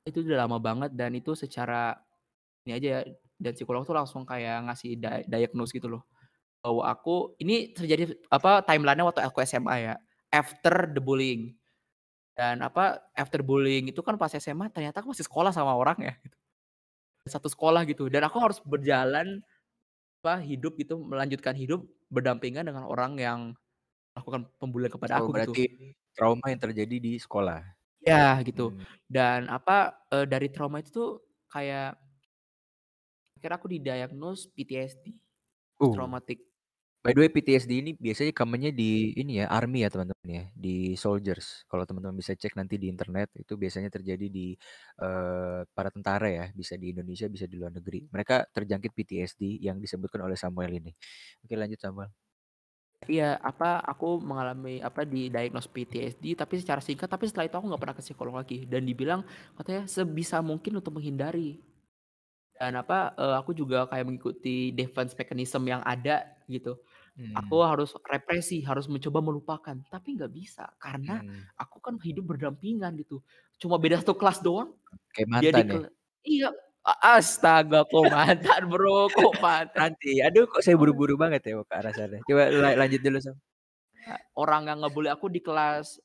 itu 0.05 0.25
udah 0.25 0.45
lama 0.45 0.57
banget 0.61 0.91
dan 0.97 1.13
itu 1.17 1.33
secara 1.37 1.97
ini 2.65 2.77
aja 2.77 2.89
ya, 2.89 3.01
dan 3.41 3.53
psikolog 3.57 3.85
tuh 3.85 3.95
langsung 3.97 4.25
kayak 4.25 4.69
ngasih 4.69 4.97
dia 4.99 5.21
diagnose 5.29 5.71
gitu 5.75 5.89
loh, 5.89 6.03
bahwa 6.65 6.83
aku 6.89 7.35
ini 7.41 7.73
terjadi 7.75 8.13
apa, 8.33 8.65
timeline-nya 8.65 9.05
waktu 9.07 9.21
aku 9.25 9.41
SMA 9.45 9.75
ya, 9.93 9.95
after 10.33 10.89
the 10.91 11.01
bullying. 11.03 11.53
Dan 12.35 12.63
apa, 12.65 12.99
after 13.15 13.39
bullying 13.45 13.87
itu 13.91 14.01
kan 14.03 14.19
pas 14.19 14.31
SMA 14.35 14.67
ternyata 14.73 14.99
aku 15.03 15.15
masih 15.15 15.27
sekolah 15.27 15.51
sama 15.55 15.71
orang 15.75 15.99
ya 16.03 16.13
gitu. 16.19 16.37
Satu 17.29 17.49
sekolah 17.51 17.83
gitu 17.89 18.09
dan 18.11 18.25
aku 18.27 18.37
harus 18.41 18.59
berjalan, 18.63 19.41
apa, 20.23 20.41
hidup 20.43 20.77
gitu, 20.81 20.97
melanjutkan 21.01 21.53
hidup 21.57 21.85
berdampingan 22.11 22.65
dengan 22.67 22.85
orang 22.87 23.17
yang 23.19 23.39
melakukan 24.15 24.47
pembulian 24.61 24.91
kepada 24.93 25.19
Oh 25.19 25.27
aku 25.27 25.31
gitu. 25.31 25.35
berarti 25.35 25.63
trauma 26.15 26.45
yang 26.49 26.61
terjadi 26.63 26.97
di 27.03 27.19
sekolah? 27.19 27.74
Ya 28.05 28.37
gitu. 28.45 28.77
Mmm. 28.77 28.85
Dan 29.09 29.49
apa, 29.49 30.05
eee, 30.13 30.29
dari 30.29 30.47
trauma 30.53 30.77
itu 30.77 30.89
tuh 30.93 31.09
kayak 31.49 31.97
akhirnya 33.37 33.57
aku 33.59 33.67
didiagnose 33.67 34.47
PTSD, 34.55 35.11
Uh. 35.79 35.95
traumatic. 35.95 36.39
By 37.05 37.13
the 37.15 37.21
way 37.23 37.31
PTSD 37.31 37.71
ini 37.79 37.91
biasanya 37.95 38.33
common-nya 38.35 38.71
di 38.75 39.13
ini 39.21 39.39
ya, 39.39 39.45
army 39.47 39.85
ya 39.85 39.89
teman-teman 39.93 40.27
ya, 40.27 40.43
di 40.57 40.97
soldiers. 40.97 41.63
Kalau 41.69 41.85
teman-teman 41.87 42.17
bisa 42.17 42.33
cek 42.35 42.57
nanti 42.59 42.75
di 42.81 42.89
internet, 42.91 43.29
itu 43.37 43.55
biasanya 43.61 43.89
terjadi 43.93 44.25
di, 44.27 44.57
eee, 44.99 45.61
para 45.77 45.89
tentara 45.95 46.27
ya, 46.33 46.45
bisa 46.57 46.75
di 46.81 46.91
Indonesia, 46.97 47.29
bisa 47.29 47.45
di 47.47 47.55
luar 47.61 47.71
negeri. 47.77 48.09
Mereka 48.09 48.51
terjangkit 48.51 48.91
PTSD 48.97 49.41
yang 49.61 49.77
disebutkan 49.79 50.25
oleh 50.25 50.35
Samuel 50.39 50.71
ini. 50.81 50.91
Oke 51.45 51.55
lanjut 51.55 51.79
Samuel. 51.81 52.24
Iya, 53.05 53.37
apa, 53.37 53.77
aku 53.85 54.17
mengalami 54.17 54.81
apa, 54.81 55.05
didiagnose 55.05 55.69
PTSD 55.69 56.33
tapi 56.33 56.57
secara 56.57 56.81
singkat, 56.81 57.05
tapi 57.05 57.29
setelah 57.29 57.45
itu 57.45 57.55
aku 57.61 57.65
nggak 57.69 57.81
pernah 57.85 57.97
ke 57.97 58.01
psikolog 58.05 58.33
lagi 58.41 58.65
dan 58.65 58.81
dibilang 58.81 59.21
katanya 59.53 59.85
sebisa 59.85 60.41
mungkin 60.41 60.81
untuk 60.81 60.97
menghindari. 60.97 61.61
Dan 62.57 62.75
apa, 62.79 63.15
eee, 63.17 63.35
aku 63.41 63.51
juga 63.57 63.85
kayak 63.91 64.05
mengikuti 64.07 64.71
defense 64.75 65.13
mechanism 65.17 65.63
yang 65.69 65.81
ada 65.85 66.37
gitu. 66.51 66.79
Aku 67.37 67.57
Mmm. 67.57 67.65
harus 67.65 67.93
represi, 68.07 68.61
harus 68.65 68.87
mencoba 68.91 69.19
melupakan, 69.23 69.77
tapi 69.91 70.17
nggak 70.19 70.33
bisa 70.33 70.65
karena 70.81 71.21
Mmm. 71.23 71.45
aku 71.59 71.79
kan 71.83 71.95
hidup 72.01 72.25
berdampingan 72.35 72.95
gitu. 73.01 73.21
Cuma 73.61 73.77
beda 73.81 74.01
1 74.03 74.15
kelas 74.17 74.41
doang. 74.43 74.75
Kayak 75.13 75.29
di 75.31 75.47
mantan 75.47 75.65
ya? 75.71 75.79
kel 75.79 75.89
iya, 76.27 76.49
astaga 77.01 77.81
kok 77.85 78.05
mantan 78.13 78.69
Bro, 78.69 79.09
kok 79.09 79.33
mantan. 79.41 79.73
Nanti, 79.93 80.21
aduh 80.21 80.45
kok 80.45 80.61
saya 80.61 80.77
buru-buru 80.77 81.17
banget 81.17 81.41
ya 81.49 81.57
ke 81.65 81.73
arah 81.73 81.93
sana. 81.93 82.21
Coba 82.29 82.49
la 82.53 82.69
lanjut 82.85 83.01
dulu 83.01 83.17
Sam. 83.19 83.35
Orang 84.37 84.69
yang 84.69 84.83
nge-bully 84.85 85.09
aku 85.09 85.31
di 85.33 85.41
kelas, 85.41 85.97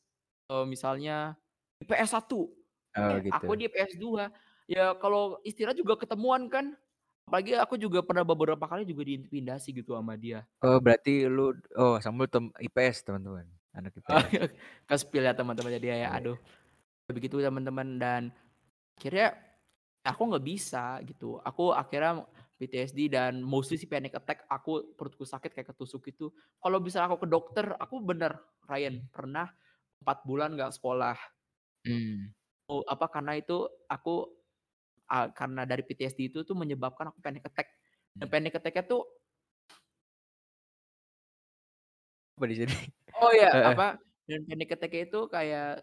eee, 0.48 0.64
misalnya 0.64 1.36
IPS 1.84 2.16
1, 2.16 2.48
Oh 2.96 3.12
eh 3.12 3.20
aku 3.28 3.52
gitu. 3.54 3.60
di 3.60 3.64
IPS 3.68 3.92
2. 4.00 4.24
Ya 4.70 4.94
kalau 4.96 5.36
istirahat 5.44 5.76
juga 5.76 5.98
ketemuan 6.00 6.48
kan. 6.48 6.72
Apalagi 7.30 7.54
aku 7.54 7.78
juga 7.78 8.02
pernah 8.02 8.26
beberapa 8.26 8.66
kali 8.66 8.82
juga 8.82 9.06
diintimidasi 9.06 9.70
gitu 9.70 9.94
sama 9.94 10.18
dia. 10.18 10.42
Oh 10.66 10.82
berarti 10.82 11.30
lu 11.30 11.54
oh 11.78 12.02
Samuel 12.02 12.26
tem 12.26 12.50
IPS 12.58 13.06
teman-teman, 13.06 13.46
anak 13.70 13.94
IPS. 13.94 14.50
Ke-spill 14.90 15.22
ya 15.28 15.34
teman-temannya 15.36 15.78
dia 15.78 15.94
ya, 15.94 16.10
Iya. 16.10 16.18
aduh. 16.18 16.38
Begitu 17.06 17.38
teman-teman 17.38 17.98
dan 18.02 18.22
akhirnya 18.98 19.38
aku 20.06 20.22
nggak 20.32 20.44
bisa 20.46 21.00
gitu. 21.04 21.36
Aku 21.44 21.72
akhirnya 21.76 22.24
PTSD 22.60 23.08
dan 23.12 23.40
mostly 23.44 23.76
sih 23.80 23.88
panic 23.88 24.16
attack, 24.16 24.44
aku 24.48 24.92
perutku 24.96 25.24
sakit 25.24 25.52
kayak 25.52 25.72
ketusuk 25.72 26.04
gitu. 26.08 26.32
Kalau 26.60 26.78
bisa 26.80 27.04
aku 27.04 27.24
ke 27.24 27.28
dokter, 27.28 27.66
aku 27.76 28.00
bener 28.04 28.36
Ryan, 28.68 29.08
pernah 29.12 29.48
4 30.04 30.18
bulan 30.28 30.56
nggak 30.56 30.72
sekolah. 30.76 31.16
Mmm. 31.86 32.32
Oh, 32.68 32.84
apa, 32.84 33.08
karena 33.08 33.38
itu 33.40 33.66
aku, 33.88 34.30
eee, 35.10 35.28
karena 35.36 35.62
dari 35.68 35.82
PTSD 35.86 36.30
itu 36.32 36.40
tuh 36.46 36.56
menyebabkan 36.58 37.10
aku 37.12 37.20
panic 37.22 37.46
attack. 37.48 37.68
Dan 38.20 38.28
Mmm. 38.28 38.32
panic 38.32 38.54
attack-nya 38.58 38.84
tuh 38.88 39.02
Apa 42.38 42.46
di 42.50 42.54
sini? 42.58 42.74
Oh 43.18 43.32
ya, 43.34 43.50
apa, 43.66 43.98
dan 44.30 44.40
panic 44.46 44.70
attack-nya 44.74 45.02
itu 45.10 45.20
kayak 45.34 45.82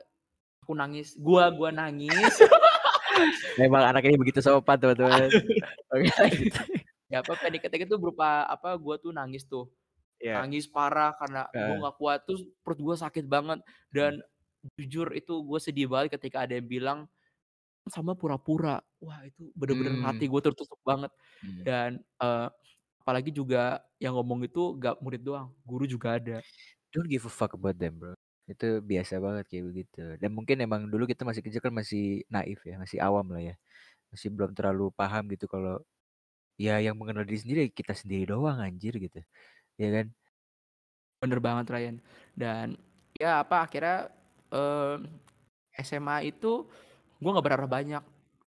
aku 0.64 0.74
nangis, 0.78 1.16
gua 1.20 1.52
gua 1.54 1.72
nangis. 1.74 2.34
Memang 3.60 3.84
anak 3.90 4.04
ini 4.08 4.16
begitu 4.22 4.40
sopan, 4.44 4.78
teman-teman. 4.82 5.32
Oke, 5.94 6.10
lanjut. 6.22 6.52
Ya, 7.12 7.24
apa, 7.24 7.40
panic 7.40 7.64
attack 7.64 7.88
itu 7.88 7.96
berupa, 7.96 8.44
apa, 8.52 8.76
gua 8.76 9.00
tuh 9.00 9.16
nangis 9.16 9.48
tuh. 9.48 9.72
Iya. 10.20 10.38
Nangis 10.38 10.68
parah 10.70 11.16
karena 11.18 11.48
gua 11.60 11.76
Heeh. 11.76 11.88
nggak 11.88 11.96
kuat, 12.02 12.20
terus 12.28 12.44
perut 12.66 12.80
gua 12.84 12.96
sakit 13.00 13.26
banget 13.30 13.60
dan 13.94 14.20
jujur 14.80 15.12
itu 15.16 15.34
gua 15.46 15.60
sedih 15.64 15.88
banget 15.92 16.20
ketika 16.20 16.46
ada 16.48 16.56
yang 16.60 16.68
bilang, 16.70 17.00
"Sama 17.90 18.14
pura-pura." 18.18 18.82
Wah, 19.04 19.24
itu 19.28 19.52
bener-bener 19.58 19.96
Mmm. 20.00 20.08
hati 20.08 20.30
gua 20.32 20.42
tertusuk 20.46 20.80
banget 20.88 21.12
Mmm. 21.44 21.68
dan, 21.68 22.02
eee, 22.22 22.48
apalagi 23.04 23.32
juga 23.36 23.84
yang 24.02 24.16
ngomong 24.20 24.48
itu 24.50 24.78
nggak 24.80 25.00
murid 25.04 25.22
doang, 25.26 25.50
guru 25.68 25.86
juga 25.90 26.18
ada. 26.20 26.44
Don't 26.94 27.10
give 27.10 27.26
a 27.26 27.30
fuck 27.30 27.54
about 27.54 27.80
them, 27.80 28.00
bro. 28.00 28.17
Itu 28.48 28.80
biasa 28.80 29.20
banget 29.20 29.46
kayak 29.52 29.66
begitu. 29.70 30.02
Dan 30.22 30.32
mungkin 30.38 30.58
emang 30.64 30.88
dulu 30.88 31.04
kita 31.12 31.28
masih 31.28 31.44
kecil 31.46 31.60
kan 31.60 31.74
masih 31.76 32.24
naif 32.32 32.64
ya, 32.64 32.80
masih 32.80 33.00
awam 33.04 33.28
lah 33.36 33.44
ya. 33.44 33.56
Masih 34.14 34.30
belum 34.36 34.52
terlalu 34.58 34.92
paham 34.96 35.28
gitu 35.34 35.46
kalau, 35.52 35.84
ya 36.60 36.80
yang 36.84 36.96
mengenal 37.00 37.24
diri 37.28 37.40
sendiri 37.44 37.60
ya 37.68 37.72
kita 37.74 37.94
sendiri 37.98 38.30
doang 38.32 38.60
anjir 38.64 38.96
gitu, 38.98 39.20
ya 39.82 39.90
kan? 39.96 40.08
Bener 41.22 41.40
banget, 41.42 41.66
Ryan. 41.74 41.96
Dan, 42.38 42.68
ya 43.18 43.42
apa, 43.42 43.66
akhirnya, 43.66 44.14
eee, 44.54 44.96
SMA 45.82 46.30
itu 46.30 46.66
gua 47.22 47.30
nggak 47.38 47.46
berharap 47.46 47.70
banyak. 47.70 48.04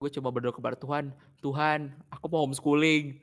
Gue 0.01 0.11
cuma 0.13 0.29
berdoa 0.33 0.53
kepada 0.53 0.77
Tuhan, 0.77 1.13
"Tuhan, 1.45 1.93
aku 2.13 2.27
mau 2.33 2.45
homeschooling." 2.45 3.21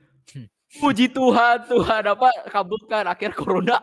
Puji 0.81 1.11
Tuhan 1.11 1.67
Tuhan, 1.67 2.03
apa, 2.07 2.29
kabulkan, 2.47 3.03
akhirnya 3.09 3.35
corona. 3.41 3.77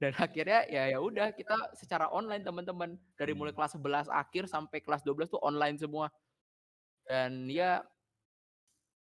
Dan 0.00 0.12
akhirnya 0.20 0.68
ya 0.68 0.92
ya 0.92 0.98
udah 1.00 1.32
kita 1.32 1.72
secara 1.76 2.12
online, 2.12 2.44
teman-teman. 2.44 3.00
Dari 3.16 3.32
mulai 3.32 3.52
Mmm. 3.52 3.56
kelas 3.56 3.76
11 3.80 4.06
akhir 4.12 4.44
sampai 4.48 4.84
kelas 4.84 5.00
12 5.06 5.32
tuh 5.32 5.40
online 5.40 5.76
semua. 5.80 6.12
Dan 7.06 7.48
ya 7.50 7.82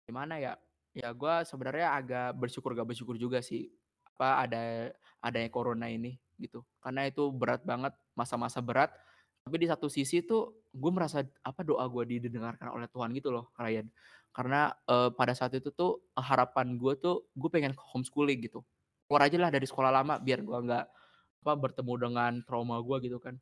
gimana 0.08 0.36
ya, 0.40 0.54
ya 0.96 1.10
gua 1.16 1.44
sebenarnya 1.48 1.96
agak 1.96 2.28
bersyukur 2.40 2.76
nggak 2.76 2.90
bersyukur 2.92 3.16
juga 3.16 3.40
sih, 3.40 3.72
apa, 4.08 4.44
ada 4.48 4.62
adanya 5.24 5.50
corona 5.52 5.88
ini, 5.88 6.20
gitu. 6.40 6.64
Karena 6.84 7.08
itu 7.08 7.32
berat 7.32 7.64
banget, 7.64 7.96
masa-masa 8.18 8.60
berat, 8.60 8.92
tapi 9.48 9.56
di 9.64 9.68
satu 9.72 9.88
sisi 9.88 10.24
tuh 10.28 10.68
gua 10.76 10.92
merasa, 10.92 11.24
apa, 11.44 11.62
doa 11.64 11.84
gua 11.88 12.04
didengarkan 12.08 12.68
oleh 12.76 12.88
Tuhan 12.92 13.16
gitu 13.16 13.32
loh, 13.32 13.52
Ryan. 13.56 13.88
Karena, 14.36 14.74
eee, 14.90 15.10
pada 15.16 15.34
saat 15.38 15.54
itu 15.56 15.72
tuh 15.72 16.04
harapan 16.20 16.76
gua 16.80 16.96
tuh, 17.00 17.30
gua 17.38 17.50
pengen 17.54 17.72
homeschooling 17.78 18.44
gitu. 18.50 18.64
Keluar 19.10 19.22
aja 19.28 19.38
lah 19.40 19.52
dari 19.52 19.68
sekolah 19.68 19.92
lama 19.92 20.16
biar 20.24 20.40
gua 20.48 20.60
nggak, 20.64 20.86
apa, 21.44 21.54
bertemu 21.60 21.94
dengan 22.00 22.32
trauma 22.48 22.80
gua 22.80 22.98
gitu 23.04 23.20
kan. 23.20 23.36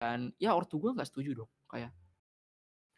Dan 0.00 0.32
ya 0.36 0.52
ortu 0.52 0.76
gua 0.76 0.92
nggak 0.96 1.08
setuju 1.08 1.32
dong, 1.44 1.50
kayak, 1.72 1.92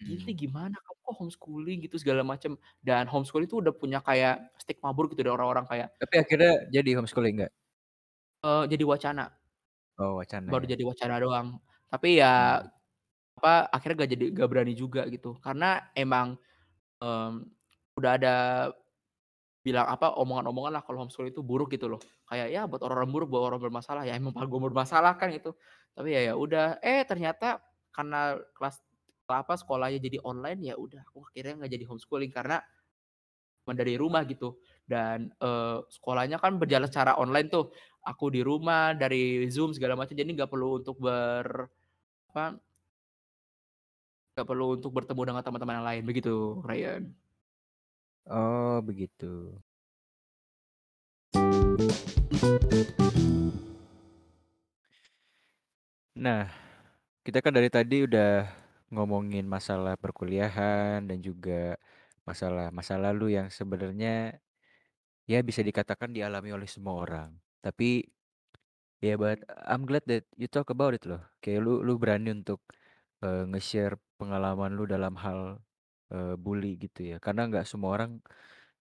"Ini 0.06 0.30
Mmm. 0.30 0.38
gimana 0.38 0.76
kamu 0.80 0.98
kok 1.06 1.14
homeschooling?" 1.22 1.78
Gitu 1.86 1.96
segala 2.02 2.22
macem. 2.26 2.56
Dan 2.84 3.06
homeschooling 3.10 3.48
itu 3.50 3.58
udah 3.62 3.74
punya 3.76 4.00
kayak 4.04 4.54
stigma 4.62 4.90
buruk 4.96 5.14
gitu 5.16 5.26
dari 5.28 5.34
orang-orang 5.36 5.66
kayak 5.70 5.90
Tapi 6.00 6.14
akhirnya 6.22 6.52
jadi 6.70 6.90
homeschooling 6.94 7.34
nggak? 7.42 7.52
Eee, 8.44 8.66
jadi 8.70 8.84
wacana. 8.86 9.38
Oh, 9.98 10.14
wacana 10.16 10.52
Baru 10.52 10.64
ya. 10.64 10.68
jadi 10.68 10.82
wacana 10.86 11.20
doang. 11.20 11.60
Tapi 11.92 12.20
ya, 12.20 12.32
Mmm. 12.36 12.68
apa, 13.38 13.68
akhirnya 13.72 13.96
nggak 14.04 14.12
jadi 14.16 14.26
nggak 14.36 14.48
berani 14.50 14.74
juga 14.76 15.02
gitu. 15.10 15.36
Karena 15.42 15.90
emang, 15.96 16.36
mmm, 17.02 17.32
udah 17.98 18.12
ada 18.18 18.36
bilang, 19.64 19.86
apa, 19.90 20.14
omongan-omongan 20.16 20.72
lah 20.80 20.82
kalau 20.86 21.04
homeschooling 21.06 21.34
itu 21.34 21.42
buruk 21.44 21.72
gitu 21.74 21.86
loh. 21.90 22.00
Kayak, 22.30 22.48
ya 22.54 22.62
buat 22.70 22.80
orang-orang 22.86 23.10
buruk, 23.14 23.28
buat 23.34 23.44
orang 23.52 23.60
bermasalah, 23.62 24.02
ya 24.08 24.14
emang 24.16 24.32
gua 24.36 24.60
bermasalah 24.70 25.14
kan 25.20 25.30
itu. 25.34 25.52
Tapi 25.96 26.08
ya 26.14 26.20
ya 26.32 26.34
udah, 26.38 26.78
eh 26.84 27.02
ternyata 27.08 27.60
karena 27.94 28.38
kelas 28.56 28.80
apa, 29.28 29.54
sekolahnya 29.60 29.98
jadi 30.00 30.18
online, 30.24 30.60
ya 30.72 30.74
udah 30.78 31.04
aku 31.04 31.26
akhirnya 31.28 31.60
nggak 31.64 31.72
jadi 31.76 31.84
homeschooling 31.90 32.32
karena 32.32 32.62
dari 33.68 34.00
rumah 34.00 34.24
gitu. 34.24 34.56
Dan, 34.88 35.28
eee, 35.36 35.76
sekolahnya 35.92 36.40
kan 36.40 36.56
berjalan 36.56 36.88
secara 36.88 37.20
online 37.20 37.52
tuh. 37.52 37.68
Aku 38.08 38.32
di 38.32 38.40
rumah, 38.40 38.96
dari 38.96 39.44
Zoom 39.52 39.76
segala 39.76 39.92
macam, 39.98 40.16
jadi 40.16 40.24
nggak 40.32 40.48
perlu 40.48 40.80
untuk 40.80 40.96
ber 40.96 41.68
apa 42.32 42.60
nggak 44.34 44.46
perlu 44.50 44.66
untuk 44.78 44.90
bertemu 44.96 45.22
dengan 45.28 45.42
teman-teman 45.44 45.76
yang 45.82 45.86
lain, 45.88 46.02
begitu, 46.08 46.34
Ryan. 46.64 47.02
Oh, 48.26 48.80
begitu. 48.82 49.60
Nah, 56.18 56.50
kita 57.26 57.38
kan 57.44 57.52
dari 57.54 57.68
tadi 57.70 58.02
udah 58.08 58.48
ngomongin 58.94 59.44
masalah 59.46 59.94
perkuliahan 60.00 61.04
dan 61.04 61.18
juga 61.20 61.76
masalah 62.24 62.72
masa 62.74 62.96
lalu 63.00 63.36
yang 63.36 63.48
sebenarnya, 63.52 64.36
ya 65.30 65.38
bisa 65.44 65.60
dikatakan 65.64 66.12
dialami 66.16 66.50
oleh 66.56 66.68
semua 66.70 66.94
orang. 67.04 67.30
Tapi, 67.62 68.04
ya 69.04 69.14
but 69.20 69.40
I'm 69.68 69.84
glad 69.88 70.04
that 70.10 70.24
you 70.40 70.48
talk 70.50 70.70
about 70.74 70.94
it 70.98 71.04
loh. 71.08 71.22
Kayak 71.44 71.60
lu 71.66 71.74
lu 71.86 71.96
berani 72.00 72.32
untuk, 72.34 72.62
eee, 73.24 73.44
nge-share 73.52 73.96
pengalaman 74.20 74.74
lu 74.76 74.84
dalam 74.88 75.14
hal, 75.20 75.60
eee, 76.12 76.34
bully 76.40 76.76
gitu 76.80 77.14
ya. 77.14 77.16
Karena 77.22 77.46
nggak 77.50 77.66
semua 77.68 77.94
orang, 77.96 78.12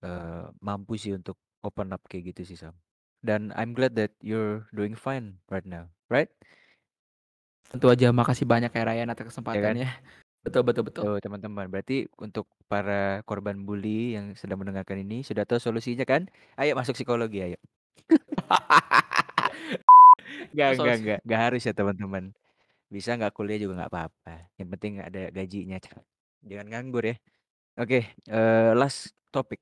eee, 0.06 0.46
mampu 0.62 0.98
sih 1.00 1.14
untuk 1.18 1.38
open 1.66 1.94
up 1.96 2.02
kayak 2.10 2.34
gitu 2.36 2.42
sih, 2.54 2.58
Sam. 2.60 2.76
Dan 3.22 3.54
I'm 3.58 3.74
glad 3.78 3.94
that 3.98 4.14
you're 4.22 4.66
doing 4.74 4.98
fine 4.98 5.42
right 5.54 5.66
now, 5.66 5.90
right? 6.10 6.30
Tentu 7.72 7.88
aja, 7.88 8.12
makasih 8.12 8.44
banyak 8.44 8.68
ya, 8.74 8.84
Ryan, 8.84 9.08
atas 9.14 9.32
Ya 9.52 9.62
kan? 9.64 9.76
kesempatannya. 9.76 9.88
Betul 10.42 10.66
betul 10.66 10.84
betul. 10.90 11.04
Tuh, 11.06 11.18
teman-teman, 11.22 11.70
berarti 11.70 12.10
untuk 12.18 12.50
para 12.66 13.22
korban 13.30 13.62
bully 13.62 14.18
yang 14.18 14.34
sedang 14.34 14.58
mendengarkan 14.58 14.98
ini 15.06 15.22
sudah 15.22 15.46
tahu 15.46 15.62
solusinya 15.62 16.02
kan? 16.02 16.26
Ayo 16.58 16.74
masuk 16.74 16.98
psikologi, 16.98 17.46
ayo. 17.46 17.62
Itu 20.58 20.74
enggak 20.74 20.78
solusi 20.78 21.02
enggak, 21.02 21.20
enggak 21.26 21.42
harus 21.46 21.62
ya, 21.68 21.74
teman-teman. 21.78 22.24
Bisa 22.92 23.10
nggak 23.18 23.34
kuliah 23.38 23.60
juga 23.62 23.74
nggak 23.84 23.92
apa-apa, 23.94 24.34
yang 24.60 24.70
penting 24.74 24.94
ada 25.04 25.22
gajinya, 25.32 25.78
jangan 26.49 26.67
nganggur 26.71 27.04
ya. 27.12 27.15
Oke, 27.80 27.99
eee, 28.30 28.71
last 28.80 29.13
topic. 29.34 29.60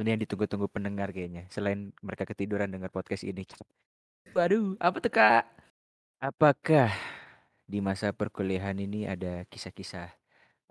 Ini 0.00 0.18
yang 0.18 0.20
ditunggu-tunggu 0.26 0.66
pendengar 0.66 1.14
kayaknya, 1.14 1.46
selain 1.54 1.94
mereka 2.02 2.26
ketiduran 2.26 2.66
dengar 2.74 2.90
podcast 2.90 3.22
ini. 3.22 3.46
Waduh, 4.34 4.74
apa 4.82 4.98
tuh, 4.98 5.12
Kak? 5.14 5.42
Apakah 6.22 6.90
di 7.68 7.78
masa 7.84 8.12
perkuliahan 8.14 8.76
ini 8.80 9.06
ada 9.08 9.44
kisah-kisah 9.48 10.08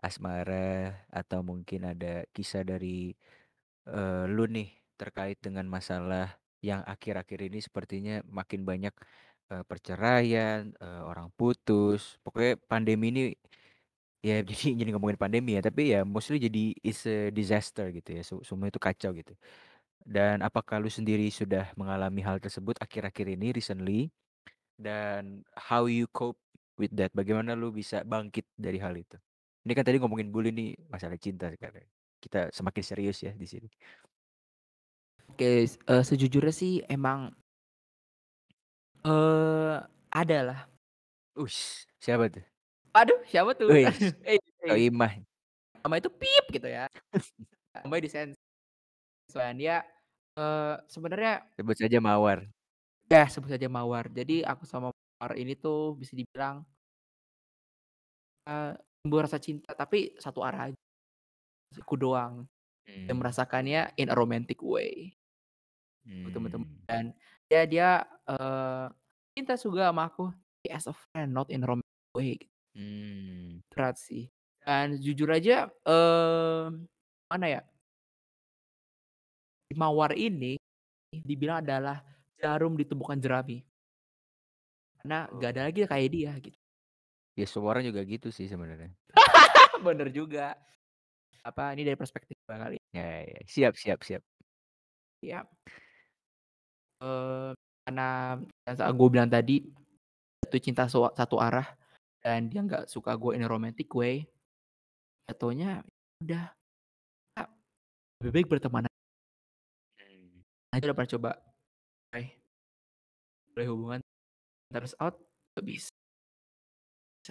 asmara 0.04 1.06
atau 1.12 1.42
mungkin 1.46 1.88
ada 1.94 2.24
kisah 2.36 2.64
dari, 2.68 3.14
eee, 3.88 4.24
lu 4.32 4.46
nih 4.50 4.70
terkait 5.00 5.40
dengan 5.42 5.66
masalah 5.68 6.38
yang 6.64 6.82
akhir-akhir 6.88 7.40
ini 7.52 7.60
sepertinya 7.64 8.16
makin 8.30 8.64
banyak, 8.68 8.94
eee, 9.52 9.64
perceraian, 9.68 10.72
eee, 10.78 11.02
orang 11.08 11.30
putus, 11.36 12.18
pokoknya 12.26 12.60
pandemi 12.72 13.12
ini 13.14 13.24
ya 14.24 14.42
jadi 14.50 14.68
jadi 14.80 14.90
ngomongin 14.96 15.20
pandemi 15.20 15.60
ya, 15.60 15.62
tapi 15.64 15.94
ya 15.94 16.02
mostly 16.08 16.40
jadi 16.42 16.74
it's 16.82 17.04
a 17.08 17.30
disaster 17.34 17.92
gitu 17.94 18.10
ya, 18.18 18.22
se 18.26 18.34
semua 18.48 18.68
itu 18.72 18.80
kacau 18.82 19.12
gitu. 19.16 19.34
Dan 20.04 20.44
apakah 20.44 20.80
lu 20.84 20.90
sendiri 20.92 21.28
sudah 21.32 21.72
mengalami 21.80 22.22
hal 22.28 22.40
tersebut 22.44 22.76
akhir-akhir 22.82 23.28
ini, 23.40 23.56
recently? 23.56 24.12
Dan 24.80 25.44
how 25.56 25.86
you 25.88 26.08
cope 26.12 26.40
with 26.80 26.92
that? 26.98 27.12
Bagaimana 27.16 27.54
lu 27.56 27.72
bisa 27.76 28.04
bangkit 28.08 28.48
dari 28.58 28.80
hal 28.82 28.96
itu? 28.98 29.18
Ini 29.68 29.74
kan 29.78 29.86
tadi 29.88 29.98
ngomongin 30.02 30.30
bully 30.34 30.52
nih, 30.52 30.76
masalah 30.92 31.18
cinta 31.22 31.48
sekarang. 31.54 31.86
Kita 32.20 32.52
semakin 32.56 32.84
serius 32.84 33.20
ya 33.24 33.32
di 33.36 33.48
sini. 33.48 33.70
Oke, 35.32 35.50
s 35.72 35.74
eee, 35.92 36.04
sejujurnya 36.10 36.54
sih 36.62 36.74
emang 36.96 37.20
eee, 39.06 39.76
ada 40.12 40.40
lah. 40.48 40.60
Wis, 41.38 41.88
siapa 42.02 42.30
tuh? 42.34 42.53
Aduh, 42.94 43.26
siapa 43.26 43.58
tuh? 43.58 43.74
Wis, 43.74 44.14
Soimah. 44.68 45.24
Nama 45.84 45.96
itu 46.00 46.10
gitu 46.56 46.68
ya. 46.70 46.88
Namanya 47.84 48.04
disens 48.08 48.34
dan 49.34 49.58
dia, 49.58 49.84
eee, 50.38 50.76
sebenarnya 50.92 51.46
Sebut 51.58 51.78
saja 51.78 52.02
Mawar. 52.02 52.54
Ya, 53.12 53.28
sebut 53.28 53.52
saja 53.52 53.68
Mawar. 53.68 54.08
Jadi 54.08 54.48
aku 54.48 54.64
sama 54.64 54.90
Mawar 55.20 55.36
ini 55.36 55.54
tuh 55.60 55.96
bisa 56.00 56.16
dibilang 56.16 56.64
eee, 58.48 58.76
timbul 59.04 59.24
rasa 59.24 59.40
cinta, 59.40 59.72
tapi 59.76 60.16
satu 60.20 60.44
arah 60.44 60.68
aj 60.72 60.74
aku 61.80 61.96
doang. 61.98 62.46
Dan 63.08 63.18
Mmm. 63.18 63.24
merasakannya 63.24 63.96
in 64.00 64.10
a 64.12 64.16
romantic 64.18 64.62
way. 64.64 65.18
Temen-temen 66.32 66.64
Mmm. 66.64 66.84
dan 66.88 67.06
ya 67.52 67.62
dia, 67.68 67.90
eee, 68.28 68.86
cinta 69.36 69.54
juga 69.60 69.92
sama 69.92 70.08
aku, 70.08 70.32
as 70.72 70.88
a 70.88 70.96
friend 70.96 71.32
not 71.36 71.48
in 71.52 71.64
a 71.64 71.68
romantic 71.68 72.12
way. 72.16 72.40
Mmm. 72.76 73.62
Berat 73.70 73.96
sih. 74.02 74.34
Dan 74.64 74.98
jujur 74.98 75.30
aja, 75.30 75.70
mmm, 75.86 76.88
mana 77.30 77.46
ya 77.50 77.62
Mawar 79.72 80.12
ini 80.20 80.60
dibilang 81.14 81.64
adalah 81.64 82.04
jarum 82.36 82.76
di 82.76 82.84
tumpukan 82.84 83.16
jerami. 83.22 83.64
Karena 85.00 85.28
nggak 85.32 85.50
ada 85.52 85.62
Oh. 85.64 85.68
lagi 85.68 85.82
kayak 85.84 86.10
dia 86.14 86.32
gitu. 86.40 86.58
Ya 87.34 87.46
semua 87.50 87.74
orang 87.74 87.86
juga 87.90 88.06
gitu 88.06 88.30
sih 88.30 88.46
sebenarnya. 88.46 88.94
Bener 89.86 90.10
juga. 90.14 90.54
Apa, 91.44 91.76
ini 91.76 91.84
dari 91.84 91.98
perspektif 92.00 92.38
kali. 92.48 92.80
Ya 92.94 93.26
ya, 93.26 93.40
siap 93.50 93.74
siap 93.76 94.00
siap. 94.06 94.24
Iya. 95.24 95.44
Eee, 97.02 97.52
karena 97.88 98.38
yang 98.70 98.76
sa 98.78 98.92
gue 98.94 99.08
bilang 99.10 99.30
tadi, 99.32 99.66
jatuh 100.46 100.62
cinta 100.62 100.84
soa 100.88 101.12
satu 101.18 101.38
arah 101.42 101.68
dan 102.24 102.48
dia 102.48 102.64
nggak 102.64 102.88
suka 102.88 103.14
gue 103.20 103.36
in 103.36 103.44
a 103.44 103.50
romantic 103.52 103.92
way. 103.92 104.24
Jatuhnya 105.28 105.84
udah, 106.24 106.56
lebih 108.24 108.32
baik 108.32 108.48
berteman 108.48 108.88
a 108.88 108.92
Mmm. 110.00 110.42
Aja 110.74 110.84
udah 110.90 110.96
pernah 110.96 111.12
coba, 111.14 111.32
mulai 112.10 112.26
mulai 113.54 113.68
hubungan, 113.70 114.00
turns 114.74 114.98
out 114.98 115.16
nggak 115.54 115.66
bis 115.68 115.94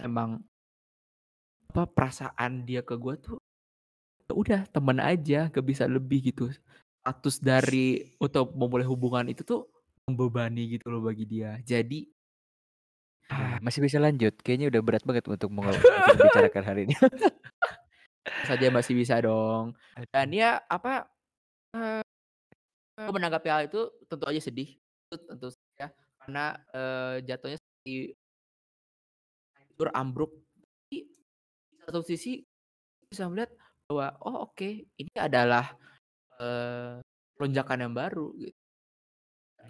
Emang 0.01 0.41
apa, 1.73 1.89
perasaan 1.89 2.69
dia 2.69 2.85
ke 2.85 2.97
gue 3.01 3.17
tuh, 3.17 3.37
ya 4.29 4.33
udah 4.37 4.61
temen 4.69 5.01
aja, 5.01 5.49
nggak 5.49 5.65
bisa 5.65 5.89
lebih 5.89 6.33
gitu. 6.33 6.53
Status 7.01 7.41
dari 7.41 8.13
untuk 8.21 8.53
memulai 8.53 8.85
hubungan 8.85 9.27
itu 9.33 9.41
tuh 9.41 9.69
membebani 10.05 10.77
gitu 10.77 10.93
loh 10.93 11.01
bagi 11.05 11.25
dia. 11.25 11.57
Jadi 11.65 12.12
ah 13.31 13.61
masih 13.63 13.85
bisa 13.85 14.03
lanjut, 14.03 14.35
kayaknya 14.43 14.73
udah 14.73 14.81
berat 14.83 15.05
banget 15.07 15.25
untuk 15.29 15.51
membicarakan 15.53 16.63
hal 16.67 16.77
ini. 16.83 16.95
Saja 18.47 18.67
masih 18.71 18.95
bisa 18.99 19.19
dong. 19.23 19.77
Dan 20.11 20.35
ya 20.35 20.63
apa, 20.67 21.07
aku 22.99 23.11
menanggapi 23.13 23.49
hal 23.51 23.63
itu 23.67 23.91
tentu 24.07 24.25
aja 24.27 24.41
sedih, 24.41 24.79
tentu 25.11 25.51
saja 25.51 25.91
karena, 26.23 26.55
eee, 26.71 27.15
jatuhnya 27.27 27.59
seperti 27.59 28.15
hancur, 29.59 29.89
ambruk. 29.91 30.33
Tapi 30.87 30.99
di 31.03 31.79
satu 31.83 32.01
sisi 32.07 32.43
bisa 33.11 33.27
melihat 33.27 33.51
bahwa, 33.91 34.07
oh 34.23 34.37
oke, 34.47 34.87
ini 34.87 35.13
adalah, 35.19 35.75
eee, 36.39 37.03
lonjakan 37.43 37.91
yang 37.91 37.95
baru 37.95 38.31
gitu. 38.39 38.62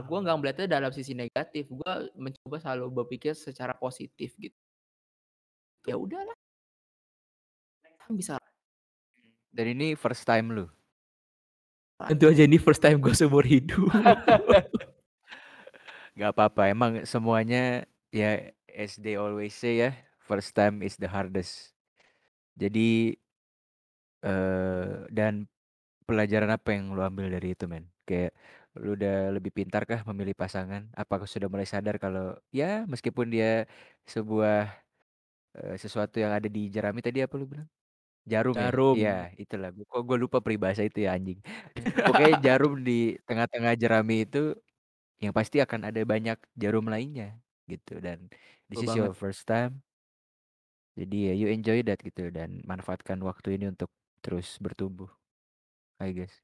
Gue 0.00 0.18
nggak 0.24 0.36
melihatnya 0.40 0.66
dalam 0.80 0.92
sisi 0.94 1.12
negatif, 1.12 1.68
gue 1.68 1.92
mencoba 2.16 2.56
selalu 2.62 3.04
berpikir 3.04 3.36
secara 3.36 3.76
positif 3.76 4.32
gitu. 4.40 4.56
Ya 5.84 5.98
udahlah. 5.98 6.32
Kan 8.06 8.16
bisa 8.16 8.38
Dan 9.52 9.76
ini 9.76 9.92
first 9.92 10.24
time 10.24 10.48
lu? 10.48 10.66
Tentu 12.08 12.32
aja 12.32 12.42
ini 12.48 12.58
first 12.58 12.82
time 12.82 12.98
gue 12.98 13.14
seumur 13.14 13.44
hidup. 13.44 13.92
Nggak 16.16 16.30
apa-apa, 16.34 16.72
emang 16.72 17.04
semuanya 17.04 17.84
ya 18.10 18.52
as 18.72 18.96
they 18.98 19.14
always 19.14 19.54
say 19.54 19.80
ya, 19.80 19.92
first 20.18 20.56
time 20.56 20.80
is 20.80 20.96
the 20.96 21.06
hardest. 21.06 21.76
Jadi 22.56 23.16
eee, 24.24 25.08
dan 25.12 25.46
pelajaran 26.04 26.50
apa 26.52 26.74
yang 26.74 26.92
lu 26.92 27.00
ambil 27.04 27.30
dari 27.30 27.54
itu, 27.54 27.64
men? 27.70 27.88
Kayak 28.04 28.34
lu 28.80 28.96
udah 28.98 29.12
lebih 29.36 29.52
pintar 29.58 29.82
kah 29.90 30.00
memilih 30.10 30.36
pasangan? 30.42 30.82
Apakah 31.00 31.26
sudah 31.28 31.48
mulai 31.52 31.68
sadar 31.68 31.96
kalau 32.04 32.36
ya 32.58 32.88
meskipun 32.92 33.26
dia 33.34 33.46
sebuah, 34.08 34.56
eee, 35.58 35.76
sesuatu 35.84 36.16
yang 36.24 36.32
ada 36.38 36.48
di 36.56 36.60
jerami 36.74 37.00
tadi 37.06 37.20
apa 37.26 37.34
lu 37.40 37.46
bilang? 37.52 37.68
Jarum 38.32 38.58
ya? 38.66 38.72
Jarum. 38.72 38.96
Iya 38.96 39.10
itulah, 39.40 39.68
kok 39.90 40.02
gue 40.08 40.16
lupa 40.24 40.38
peribahasa 40.44 40.82
itu 40.88 40.98
ya 41.06 41.10
anjing. 41.16 41.38
Pokoknya 42.06 42.34
jarum 42.46 42.72
di 42.88 42.92
tengah-tengah 43.28 43.72
jerami 43.82 44.14
itu, 44.28 44.38
yang 45.22 45.34
pasti 45.38 45.56
akan 45.64 45.80
ada 45.88 46.00
banyak 46.12 46.38
jarum 46.62 46.86
lainnya 46.92 47.26
gitu 47.70 47.92
dan 48.06 48.18
this 48.70 48.80
Betul 48.80 48.84
is 48.86 48.92
banget. 48.92 48.98
your 48.98 49.14
first 49.16 49.46
time. 49.48 49.82
Jadi 50.96 51.32
ya 51.32 51.34
you 51.40 51.48
enjoy 51.48 51.80
that 51.88 52.04
gitu 52.04 52.28
dan 52.28 52.60
manfaatkan 52.68 53.16
waktu 53.24 53.56
ini 53.56 53.72
untuk 53.72 53.88
terus 54.20 54.60
bertumbuh, 54.60 55.08
I 56.02 56.12
guess. 56.16 56.42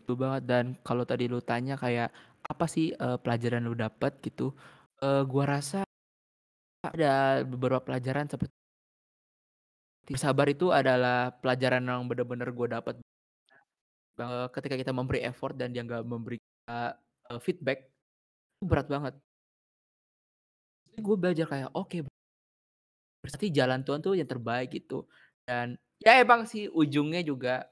Betul 0.00 0.16
banget 0.16 0.42
dan 0.48 0.64
kalau 0.80 1.04
tadi 1.04 1.28
lu 1.28 1.44
tanya 1.44 1.76
kayak, 1.76 2.08
apa 2.40 2.64
sih, 2.64 2.96
eee, 2.96 3.16
pelajaran 3.20 3.68
lu 3.68 3.76
dapet 3.76 4.16
gitu, 4.24 4.56
eee, 5.04 5.22
gua 5.28 5.44
rasa 5.60 5.84
ada 6.84 7.44
beberapa 7.44 7.84
pelajaran 7.84 8.24
sepet 8.32 8.48
Bersabar 10.08 10.46
itu 10.48 10.72
adalah 10.72 11.28
pelajaran 11.44 11.84
yang 11.84 12.02
bener-bener 12.08 12.48
gue 12.56 12.68
dapet. 12.72 12.94
Eee, 14.18 14.46
ketika 14.54 14.74
kita 14.80 14.92
memberi 14.92 15.22
effort 15.24 15.54
dan 15.54 15.70
dia 15.74 15.82
nggak 15.86 16.02
memberi, 16.06 16.36
eee, 16.68 17.38
feedback, 17.40 17.88
itu 18.58 18.64
berat 18.68 18.88
banget. 18.90 19.14
Jadi 20.88 21.00
gue 21.06 21.16
belajar 21.20 21.46
kayak, 21.52 21.70
oke 21.76 21.98
berarti 23.24 23.46
jalan 23.52 23.80
Tuhan 23.84 24.00
tuh 24.00 24.16
yang 24.16 24.28
terbaik 24.28 24.72
gitu. 24.72 25.04
Dan 25.44 25.76
ya 26.00 26.20
emang 26.24 26.48
sih 26.48 26.66
ujungnya 26.72 27.20
juga 27.20 27.68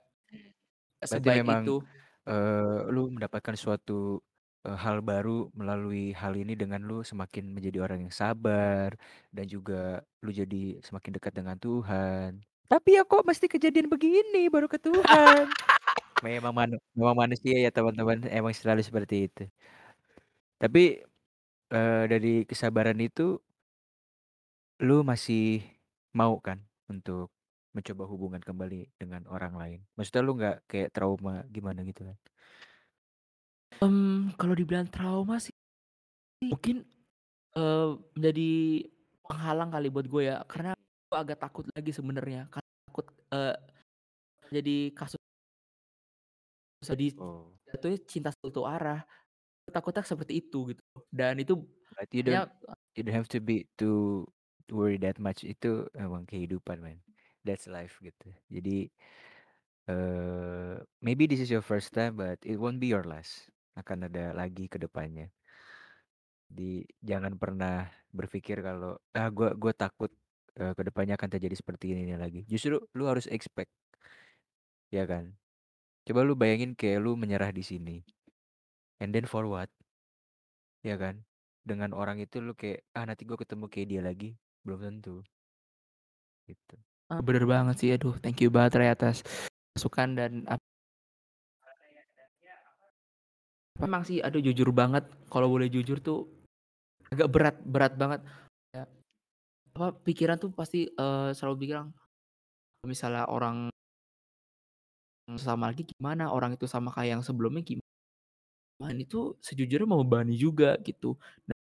Berarti 1.11 1.29
sebaik 1.29 1.41
memang, 1.41 1.63
itu. 1.63 1.89
Eee, 2.29 2.79
lu 2.95 3.09
mendapatkan 3.15 3.57
suatu, 3.59 4.21
eee, 4.67 4.77
hal 4.85 4.99
baru 5.11 5.49
melalui 5.57 6.13
hal 6.21 6.35
ini 6.37 6.53
dengan 6.63 6.81
lu 6.89 7.01
semakin 7.11 7.45
menjadi 7.57 7.79
orang 7.87 7.99
yang 8.09 8.15
sabar 8.15 8.91
dan 9.35 9.47
juga 9.49 10.05
lu 10.25 10.31
jadi 10.41 10.79
semakin 10.87 11.13
dekat 11.17 11.33
dengan 11.39 11.57
Tuhan. 11.59 12.45
Tapi 12.69 13.01
ya 13.01 13.03
kok 13.09 13.25
mesti 13.25 13.49
kejadian 13.49 13.89
begini 13.89 14.53
baru 14.53 14.69
ke 14.69 14.77
Tuhan. 14.77 15.57
Memang 16.25 16.51
manu 16.59 16.77
memang 16.99 17.17
manusia 17.23 17.55
ya 17.65 17.71
teman-teman, 17.71 18.19
emang 18.27 18.51
selalu 18.51 18.83
seperti 18.83 19.17
itu. 19.31 19.43
Tapi, 20.59 20.99
eee, 21.73 22.05
dari 22.13 22.35
kesabaran 22.49 22.99
itu 23.03 23.39
lu 24.79 25.03
masih 25.03 25.63
mau 26.15 26.39
kan 26.39 26.63
untuk 26.87 27.35
mencoba 27.79 28.05
hubungan 28.13 28.43
kembali 28.43 28.99
dengan 29.01 29.23
orang 29.31 29.55
lain? 29.61 29.81
Maksudnya 29.97 30.23
lu 30.27 30.33
nggak 30.39 30.57
kayak 30.71 30.91
trauma 30.97 31.47
gimana 31.55 31.81
gitu 31.87 32.03
kan? 32.11 32.19
Mmm, 33.77 34.35
kalau 34.41 34.57
dibilang 34.59 34.89
trauma 34.91 35.39
sih 35.39 35.53
mungkin, 36.45 36.87
eee, 37.57 37.89
menjadi 38.17 38.51
penghalang 39.29 39.71
kali 39.75 39.89
buat 39.93 40.07
gue 40.11 40.23
ya, 40.31 40.37
karena 40.51 40.73
gue 41.11 41.19
agak 41.19 41.39
takut 41.43 41.65
lagi 41.77 41.93
sebenarnya, 41.95 42.51
karena 42.53 42.71
takut, 42.91 43.07
eee, 43.35 43.55
jadi 44.55 44.77
kasus 44.99 45.19
Jadi 46.83 47.07
Oh. 47.17 47.59
jatuhnya 47.69 47.99
cinta 48.07 48.31
satu 48.35 48.63
arah, 48.67 49.03
takutnya 49.71 50.03
seperti 50.07 50.41
itu 50.43 50.73
gitu 50.75 50.83
dan 51.13 51.37
itu 51.43 51.55
you 52.13 52.23
don't 52.23 52.47
banyak 52.47 52.49
you 52.97 53.03
don't 53.05 53.15
have 53.15 53.29
to 53.29 53.41
be 53.41 53.69
to 53.79 54.27
to 54.69 54.73
worry 54.77 54.99
that 55.01 55.17
much, 55.21 55.45
itu 55.45 55.89
emang 55.97 56.25
kehidupan 56.29 56.81
men, 56.85 57.01
that's 57.49 57.65
life 57.73 57.97
gitu. 58.05 58.29
Jadi, 58.53 58.93
eee, 59.89 60.77
maybe 61.05 61.27
this 61.31 61.41
is 61.43 61.51
your 61.53 61.65
first 61.65 61.93
time 61.97 62.17
but 62.21 62.39
it 62.45 62.59
won't 62.61 62.79
be 62.83 62.91
your 62.93 63.05
last, 63.09 63.49
akan 63.79 64.09
ada 64.13 64.37
lagi 64.37 64.69
ke 64.71 64.77
depannya. 64.83 65.33
Di 66.49 66.81
jangan 67.05 67.37
pernah 67.37 67.85
berpikir 68.09 68.65
kalau, 68.65 68.97
"Ah 69.13 69.29
gua 69.29 69.53
gua 69.53 69.73
takut, 69.77 70.09
eee, 70.57 70.73
ke 70.73 70.83
depannya 70.89 71.15
akan 71.21 71.29
terjadi 71.37 71.55
seperti 71.61 71.93
ini 71.93 72.17
lagi." 72.17 72.49
Justru 72.49 72.81
lu 72.97 73.05
harus 73.05 73.29
expect. 73.29 73.69
Ya 74.93 75.05
kan? 75.05 75.37
Coba 76.09 76.23
lu 76.27 76.35
bayangin 76.39 76.73
kayak 76.79 77.01
lu 77.05 77.17
menyerah 77.19 77.53
di 77.53 77.65
sini. 77.65 78.03
And 79.03 79.13
then 79.15 79.27
for 79.29 79.47
what? 79.49 79.71
Ya 80.87 80.95
kan? 80.95 81.27
Dengan 81.67 81.91
orang 81.91 82.23
itu 82.23 82.39
lu 82.39 82.55
kayak, 82.55 82.87
"Ah 82.95 83.03
nanti 83.07 83.27
gue 83.27 83.35
ketemu 83.39 83.67
kayak 83.67 83.89
dia 83.91 84.03
lagi." 84.03 84.31
Belum 84.63 84.79
tentu. 84.87 85.27
Gitu. 86.49 86.79
Ah, 87.11 87.21
bener 87.27 87.45
banget 87.53 87.75
sih, 87.81 87.89
aduh 87.97 88.13
thank 88.21 88.37
you 88.45 88.49
banget 88.53 88.73
Re 88.81 88.87
atas 88.93 89.17
masukan 89.75 90.09
dan 90.19 90.33
ap 90.53 90.61
Memang 93.77 94.03
sih, 94.09 94.19
aduh 94.25 94.41
jujur 94.41 94.73
banget, 94.73 95.05
kalau 95.29 95.53
boleh 95.53 95.69
jujur 95.69 96.01
tuh 96.01 96.27
agak 97.13 97.29
berat 97.35 97.57
berat 97.67 97.95
banget. 97.99 98.21
Ya, 98.75 98.85
apa, 99.77 99.89
pikiran 100.07 100.39
tuh 100.43 100.51
pasti, 100.55 100.89
eee, 100.91 101.31
selalu 101.37 101.57
bilang, 101.71 101.87
misalnya 102.87 103.27
orang 103.31 103.71
sama 105.37 105.69
lagi 105.69 105.85
gimana, 105.85 106.33
orang 106.33 106.57
itu 106.57 106.65
sama 106.65 106.89
kayak 106.89 107.21
yang 107.21 107.23
sebelumnya 107.25 107.61
gimana 107.61 109.01
itu 109.01 109.37
sejujurnya 109.45 109.89
membebani 109.89 110.35
juga 110.39 110.77
gitu. 110.85 111.17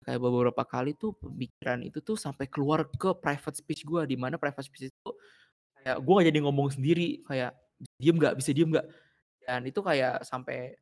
Kayak 0.01 0.21
beberapa 0.25 0.63
kali 0.65 0.97
tuh 0.97 1.13
pemikiran 1.21 1.85
itu 1.85 2.01
tuh 2.01 2.17
sampai 2.17 2.49
keluar 2.49 2.89
ke 2.89 3.13
private 3.21 3.57
speech 3.61 3.85
gue, 3.85 4.03
di 4.09 4.17
mana 4.17 4.41
private 4.41 4.65
speech 4.65 4.89
itu 4.89 5.11
kayak 5.81 5.97
gue 6.01 6.13
nggak 6.13 6.29
jadi 6.33 6.41
ngomong 6.45 6.69
sendiri, 6.73 7.21
kayak 7.29 7.53
diem 8.01 8.17
nggak 8.17 8.35
bisa 8.41 8.51
diem 8.57 8.69
nggak. 8.73 8.87
Dan 9.45 9.61
itu 9.69 9.81
kayak 9.85 10.25
sampai 10.25 10.77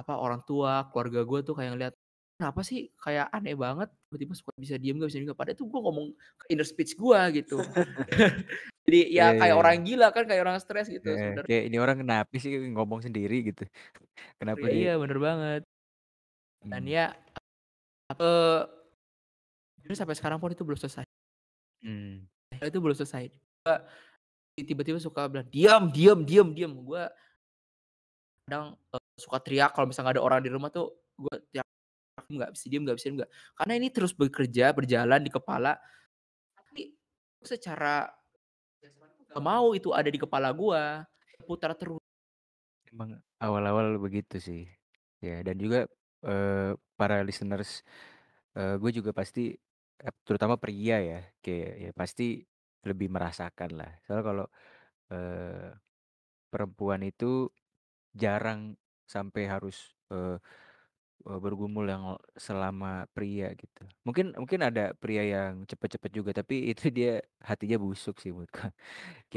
apa 0.00 0.14
orang 0.18 0.40
tua 0.48 0.88
keluarga 0.90 1.20
gue 1.22 1.38
tuh 1.46 1.54
kayak 1.54 1.70
ngeliat 1.78 1.94
kenapa 2.40 2.60
sih 2.66 2.90
kayak 2.98 3.30
aneh 3.30 3.54
banget 3.54 3.86
tiba-tiba 4.10 4.34
suka 4.34 4.50
bisa 4.58 4.74
diem 4.80 4.96
nggak 4.98 5.08
bisa 5.12 5.18
diem 5.20 5.28
nggak? 5.30 5.38
Padahal 5.38 5.56
itu 5.60 5.64
gue 5.68 5.80
ngomong 5.84 6.06
ke 6.40 6.44
inner 6.48 6.66
speech 6.66 6.96
gue 6.96 7.20
gitu. 7.44 7.60
Jadi 8.82 9.00
ya 9.14 9.30
Iya 9.30 9.38
kayak 9.38 9.54
iya. 9.54 9.60
orang 9.62 9.76
iya. 9.78 9.84
gila 9.86 10.08
kan 10.10 10.24
kayak 10.26 10.42
orang 10.42 10.58
stres 10.58 10.90
gitu 10.90 11.06
Heeh, 11.06 11.18
sebenarnya. 11.22 11.46
kayak 11.46 11.64
ini 11.70 11.76
orang 11.78 11.96
kenapa 12.02 12.32
sih 12.40 12.52
ngomong 12.74 13.00
sendiri 13.04 13.36
gitu. 13.52 13.62
Kenapa 14.42 14.64
ya 14.66 14.72
dia 14.74 14.80
iya 14.82 14.92
bener 14.98 15.18
banget. 15.22 15.62
Dan 16.66 16.82
mmm, 16.82 16.90
ya 16.90 17.06
eee, 18.18 18.60
jujur 19.82 19.96
sampai 19.98 20.16
sekarang 20.18 20.38
pun 20.42 20.50
itu 20.54 20.62
belum 20.66 20.78
selesai 20.78 21.04
mmm, 21.84 22.26
itu 22.62 22.78
belum 22.78 22.96
selesai 22.96 23.30
Gua 23.62 23.76
tiba-tiba 24.58 24.98
suka 25.00 25.26
bilang, 25.30 25.48
"Diam 25.48 25.84
diam 25.94 26.20
diam 26.26 26.50
diam!" 26.52 26.72
Gue 26.84 27.04
kadang, 28.46 28.74
eee, 28.92 29.02
suka 29.18 29.38
teriak 29.42 29.70
kalau 29.74 29.86
misalnya 29.88 30.12
nggak 30.12 30.16
ada 30.18 30.24
orang 30.26 30.40
di 30.42 30.50
rumah 30.50 30.70
tuh 30.74 30.90
gue 31.18 31.34
teriak, 31.50 31.66
"Nggak 32.30 32.50
bisa 32.56 32.66
diem 32.70 32.82
nggak 32.86 32.96
bisa 32.98 33.06
diem 33.10 33.16
nggak." 33.22 33.32
Karena 33.58 33.72
ini 33.78 33.88
terus 33.94 34.12
bekerja, 34.16 34.66
berjalan 34.76 35.20
di 35.24 35.30
kepala, 35.32 35.78
tapi 36.56 36.94
secara 37.44 38.08
nggak 39.32 39.44
mau 39.44 39.72
itu 39.72 39.90
ada 39.96 40.08
di 40.12 40.18
kepala 40.20 40.52
gua, 40.52 41.04
putar 41.48 41.72
terus. 41.78 42.00
emang 42.92 43.20
awal-awal 43.40 43.96
begitu 44.00 44.36
sih. 44.40 44.62
Ya 45.24 45.40
dan 45.46 45.56
juga, 45.60 45.88
eee, 46.26 46.74
para 46.98 47.22
listeners, 47.26 47.82
eee, 48.56 48.76
gue 48.82 48.90
juga 48.98 49.12
pasti, 49.16 49.54
ep 50.02 50.16
terutama 50.26 50.56
pria 50.60 50.96
ya, 51.02 51.20
kayak 51.44 51.70
ya 51.84 51.90
pasti 51.96 52.42
lebih 52.88 53.08
merasakan 53.14 53.70
lah. 53.78 53.90
Soalnya 54.06 54.24
kalau, 54.30 54.46
eee, 55.12 55.68
perempuan 56.52 57.02
itu 57.06 57.50
jarang 58.16 58.76
sampai 59.08 59.44
harus, 59.50 59.94
eee 60.12 60.38
eee, 61.26 61.38
bergumul 61.44 61.86
yang 61.92 62.04
selama 62.38 63.06
pria 63.14 63.52
gitu. 63.58 63.82
Mungkin 64.06 64.34
mungkin 64.40 64.60
ada 64.68 64.82
pria 64.98 65.22
yang 65.26 65.54
cepet-cepet 65.70 66.10
juga, 66.18 66.30
tapi 66.40 66.54
itu 66.72 66.88
dia 66.94 67.22
hatinya 67.48 67.76
busuk 67.84 68.16
sih 68.22 68.30
menurutku. 68.34 68.70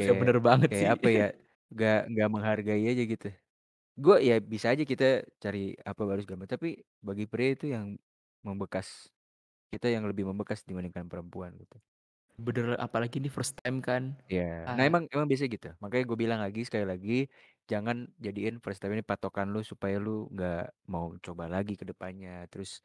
Ya 0.05 0.11
Kayak 0.11 0.19
bener 0.19 0.37
banget 0.47 0.71
kayak 0.71 0.87
sih. 0.87 0.91
apa 0.99 1.07
ya, 1.19 1.25
nggak 1.73 1.95
nggak 2.11 2.27
menghargai 2.33 2.83
aja 2.91 3.03
gitu. 3.13 3.27
Gue 3.95 4.19
ya 4.27 4.35
bisa 4.43 4.75
aja 4.75 4.83
kita 4.83 5.23
cari 5.39 5.71
apa 5.87 6.01
baru 6.03 6.19
segala 6.19 6.43
macam, 6.43 6.59
tapi 6.59 6.83
bagi 6.99 7.25
pria 7.31 7.55
itu 7.55 7.71
yang 7.71 7.95
membekas, 8.43 9.07
kita 9.73 9.87
yang 9.91 10.05
lebih 10.09 10.25
membekas 10.29 10.63
dibandingkan 10.67 11.07
perempuan 11.11 11.55
gitu. 11.59 11.79
Bener, 12.35 12.75
apalagi 12.75 13.23
ini 13.23 13.31
first 13.31 13.55
time 13.63 13.79
kan. 13.79 14.19
Ya, 14.29 14.73
nah 14.73 14.83
Ah, 14.83 14.89
emang 14.89 15.05
emang 15.13 15.29
biasanya 15.29 15.51
gitu. 15.55 15.69
Makanya 15.79 16.03
gue 16.09 16.17
bilang 16.23 16.39
lagi 16.43 16.61
sekali 16.67 16.83
lagi, 16.89 17.13
jangan 17.69 18.09
jadiin 18.19 18.57
first 18.63 18.81
time 18.83 18.97
ini 18.97 19.05
patokan 19.05 19.47
lu 19.53 19.61
supaya 19.63 19.95
lu 20.01 20.27
nggak 20.33 20.73
mau 20.91 21.13
coba 21.21 21.45
lagi 21.47 21.77
ke 21.79 21.85
depannya. 21.87 22.43
Terus 22.51 22.81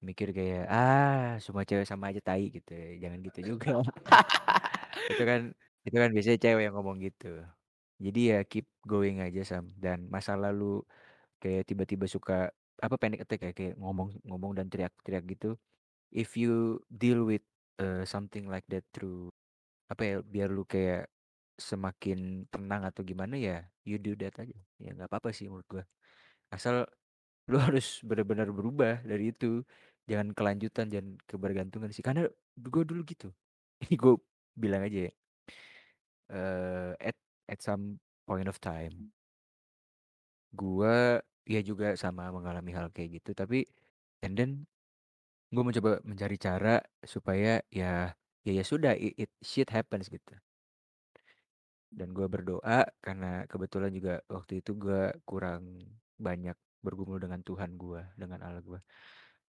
mikir 0.00 0.30
kayak, 0.36 0.62
ah 0.72 1.36
semua 1.44 1.66
cewek 1.68 1.84
sama 1.90 2.08
aja 2.14 2.20
tai 2.24 2.48
gitu. 2.54 2.72
Jangan 3.02 3.18
gitu 3.26 3.40
juga. 3.56 3.68
Itu 5.10 5.22
kan 5.30 5.40
itu 5.84 5.96
kan 6.02 6.10
biasanya 6.16 6.38
cewek 6.44 6.62
yang 6.66 6.74
ngomong 6.76 6.96
gitu. 7.04 7.44
Jadi 8.00 8.20
ya 8.34 8.38
keep 8.44 8.66
going 8.86 9.22
aja 9.22 9.40
Sam. 9.46 9.64
Dan 9.78 10.10
masa 10.10 10.34
lalu 10.38 10.82
kayak 11.42 11.68
tiba-tiba 11.68 12.06
suka 12.10 12.50
apa 12.82 12.96
panic 13.00 13.22
attack 13.24 13.40
ya 13.46 13.52
kayak 13.54 13.74
ngomong 13.80 14.08
ngomong 14.26 14.52
dan 14.58 14.66
teriak-teriak 14.72 15.24
gitu. 15.30 15.56
If 16.14 16.36
you 16.38 16.82
deal 16.90 17.26
with 17.26 17.44
uh, 17.82 18.04
something 18.06 18.46
like 18.50 18.66
that 18.72 18.84
through 18.94 19.30
apa 19.92 20.02
ya 20.04 20.16
biar 20.24 20.48
lu 20.52 20.64
kayak 20.66 21.10
semakin 21.58 22.48
tenang 22.50 22.82
atau 22.88 23.02
gimana 23.06 23.34
ya 23.38 23.62
you 23.86 23.96
do 24.00 24.14
that 24.18 24.34
aja. 24.42 24.56
Ya 24.82 24.90
nggak 24.96 25.08
apa-apa 25.10 25.30
sih 25.36 25.46
menurut 25.50 25.66
gua. 25.70 25.84
Asal 26.52 26.86
lu 27.50 27.58
harus 27.60 28.00
benar-benar 28.08 28.48
berubah 28.54 29.02
dari 29.04 29.32
itu. 29.34 29.62
Jangan 30.10 30.28
kelanjutan, 30.36 30.86
jangan 30.92 31.16
kebergantungan 31.30 31.90
sih. 31.94 32.04
Karena 32.04 32.28
gua 32.58 32.84
dulu 32.86 33.02
gitu. 33.08 33.28
Ini 33.84 33.94
gue 34.00 34.14
bilang 34.56 34.82
aja 34.86 35.10
ya. 35.10 35.12
eh, 36.32 36.92
at 37.08 37.16
at 37.48 37.60
some 37.62 38.00
point 38.28 38.48
of 38.48 38.60
time 38.60 39.12
Gua 40.54 41.18
ya 41.44 41.60
juga 41.60 41.98
sama 41.98 42.30
mengalami 42.32 42.70
hal 42.72 42.88
kayak 42.94 43.20
gitu, 43.20 43.30
tapi 43.36 43.66
and 44.24 44.34
then 44.38 44.50
gue 45.54 45.64
mencoba 45.64 46.00
mencari 46.06 46.36
cara 46.40 46.82
supaya 47.04 47.62
ya 47.70 48.14
ya 48.46 48.52
ya 48.58 48.64
sudah 48.66 48.94
it, 48.98 49.14
it 49.28 49.30
shit 49.44 49.68
happens 49.70 50.08
gitu. 50.10 50.34
Dan 51.94 52.10
gua 52.16 52.26
berdoa 52.26 52.90
karena 52.98 53.46
kebetulan 53.46 53.90
juga 53.94 54.14
waktu 54.26 54.60
itu 54.60 54.74
gua 54.74 55.14
kurang 55.28 55.62
banyak 56.18 56.56
bergumul 56.84 57.22
dengan 57.22 57.40
Tuhan 57.46 57.78
gua, 57.78 58.02
dengan 58.18 58.42
Allah 58.42 58.62
gua. 58.66 58.80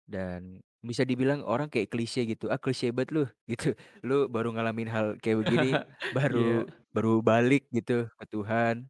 Dan 0.08 0.60
bisa 0.84 1.02
dibilang 1.08 1.40
orang 1.48 1.72
kayak 1.72 1.88
klise 1.92 2.28
gitu, 2.28 2.52
"Ah, 2.52 2.60
klise 2.60 2.92
banget 2.92 3.10
lu," 3.16 3.24
gitu. 3.52 3.72
"Lu 4.04 4.28
baru 4.28 4.52
ngalamin 4.52 4.88
hal 4.92 5.06
kayak 5.22 5.40
begini, 5.44 5.80
Iya, 6.32 6.64
baru 6.64 6.68
baru 6.92 7.24
balik 7.24 7.68
gitu 7.72 8.08
ke 8.20 8.24
Tuhan, 8.28 8.86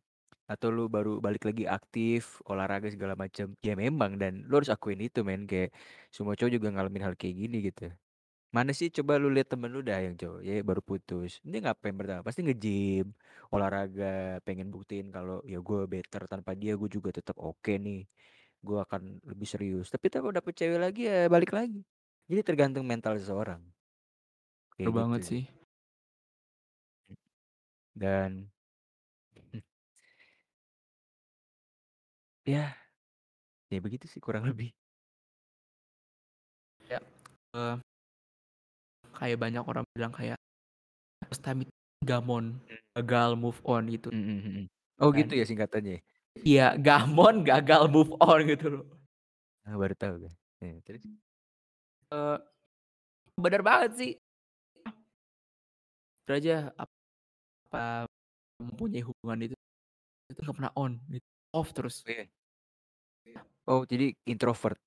atau 0.51 0.69
lu 0.75 0.91
baru 0.91 1.19
balik 1.23 1.47
lagi 1.49 1.65
aktif, 1.71 2.43
olahraga 2.51 2.91
segala 2.91 3.15
macam." 3.19 3.55
Ya 3.63 3.75
memang 3.79 4.19
dan 4.23 4.43
lu 4.51 4.59
harus 4.59 4.71
akuin 4.75 4.99
itu 5.07 5.23
men, 5.27 5.47
kayak 5.51 5.71
semua 6.15 6.35
cowok 6.39 6.53
juga 6.59 6.69
ngalamin 6.75 7.03
hal 7.07 7.15
kayak 7.19 7.37
gini 7.47 7.59
gitu. 7.71 7.95
Mana 8.55 8.71
sih 8.71 8.87
coba 8.95 9.19
lu 9.19 9.29
lihat 9.35 9.51
temen 9.51 9.67
lu 9.75 9.83
dah 9.83 9.99
yang 9.99 10.15
cowok, 10.15 10.41
ya 10.47 10.63
baru 10.63 10.79
putus. 10.85 11.43
Dia 11.43 11.59
ngapain 11.65 11.97
pertama? 11.99 12.23
Pasti 12.23 12.41
nge-gym, 12.47 13.11
olahraga, 13.51 14.39
pengen 14.47 14.71
buktiin 14.71 15.11
kalau 15.11 15.43
ya 15.43 15.59
gue 15.59 15.81
better 15.91 16.23
tanpa 16.31 16.55
dia 16.55 16.79
gue 16.79 16.87
juga 16.87 17.11
tetap 17.11 17.35
oke 17.43 17.75
nih. 17.83 18.07
Gue 18.65 18.79
akan 18.81 19.21
lebih 19.29 19.45
serius. 19.45 19.93
Tapi 19.93 20.07
kalau 20.09 20.33
dapet 20.33 20.57
cewek 20.57 20.81
lagi 20.81 21.03
ya 21.05 21.29
balik 21.29 21.53
lagi. 21.53 21.85
Jadi 22.27 22.41
tergantung 22.41 22.89
mental 22.89 23.21
seseorang. 23.21 23.61
Kayak 24.75 24.89
gitu 24.89 24.97
banget 24.97 25.21
sih. 25.29 25.43
Dan 27.95 28.51
ya, 32.45 32.75
ya 33.73 33.79
begitu 33.85 34.07
sih 34.09 34.21
kurang 34.25 34.45
lebih. 34.49 34.73
Ya, 36.89 37.01
eee, 37.57 37.77
kayak 39.15 39.39
banyak 39.41 39.65
orang 39.65 39.85
bilang 39.95 40.13
kayak 40.13 40.39
first 41.29 41.41
time 41.47 41.65
gamon, 42.05 42.61
gagal 42.93 43.39
move 43.39 43.59
on 43.65 43.89
gitu 43.89 44.13
Mm, 44.13 44.21
mm, 44.21 44.41
mm, 44.45 44.53
mm. 44.65 44.67
Oh 45.01 45.11
gitu 45.11 45.33
kan. 45.35 45.41
ya 45.41 45.45
singkatannya. 45.49 45.99
Ya? 46.35 46.43
Iya, 46.43 46.67
gamon 46.83 47.47
gagal 47.47 47.87
move 47.91 48.11
on 48.19 48.43
gitu 48.47 48.67
loh. 48.81 48.85
Ah, 49.65 49.79
baru 49.79 49.95
tahu 49.95 50.15
gue. 50.27 50.33
Ya, 50.61 50.77
terus? 50.85 51.05
Eee, 52.11 52.37
bener 53.39 53.63
banget 53.63 53.91
sih. 53.97 54.13
Jujur 56.25 56.41
aja 56.41 56.57
apa 56.81 58.09
mempunyai 58.57 59.05
hubungan 59.05 59.45
itu 59.45 59.55
itu 60.33 60.41
nggak 60.41 60.57
pernah 60.57 60.73
on 60.73 60.97
gitu, 61.13 61.29
off 61.53 61.69
terus. 61.77 62.01
Oh, 62.01 62.09
iya. 63.29 63.41
Oh 63.69 63.85
jadi 63.85 64.17
introvert. 64.25 64.81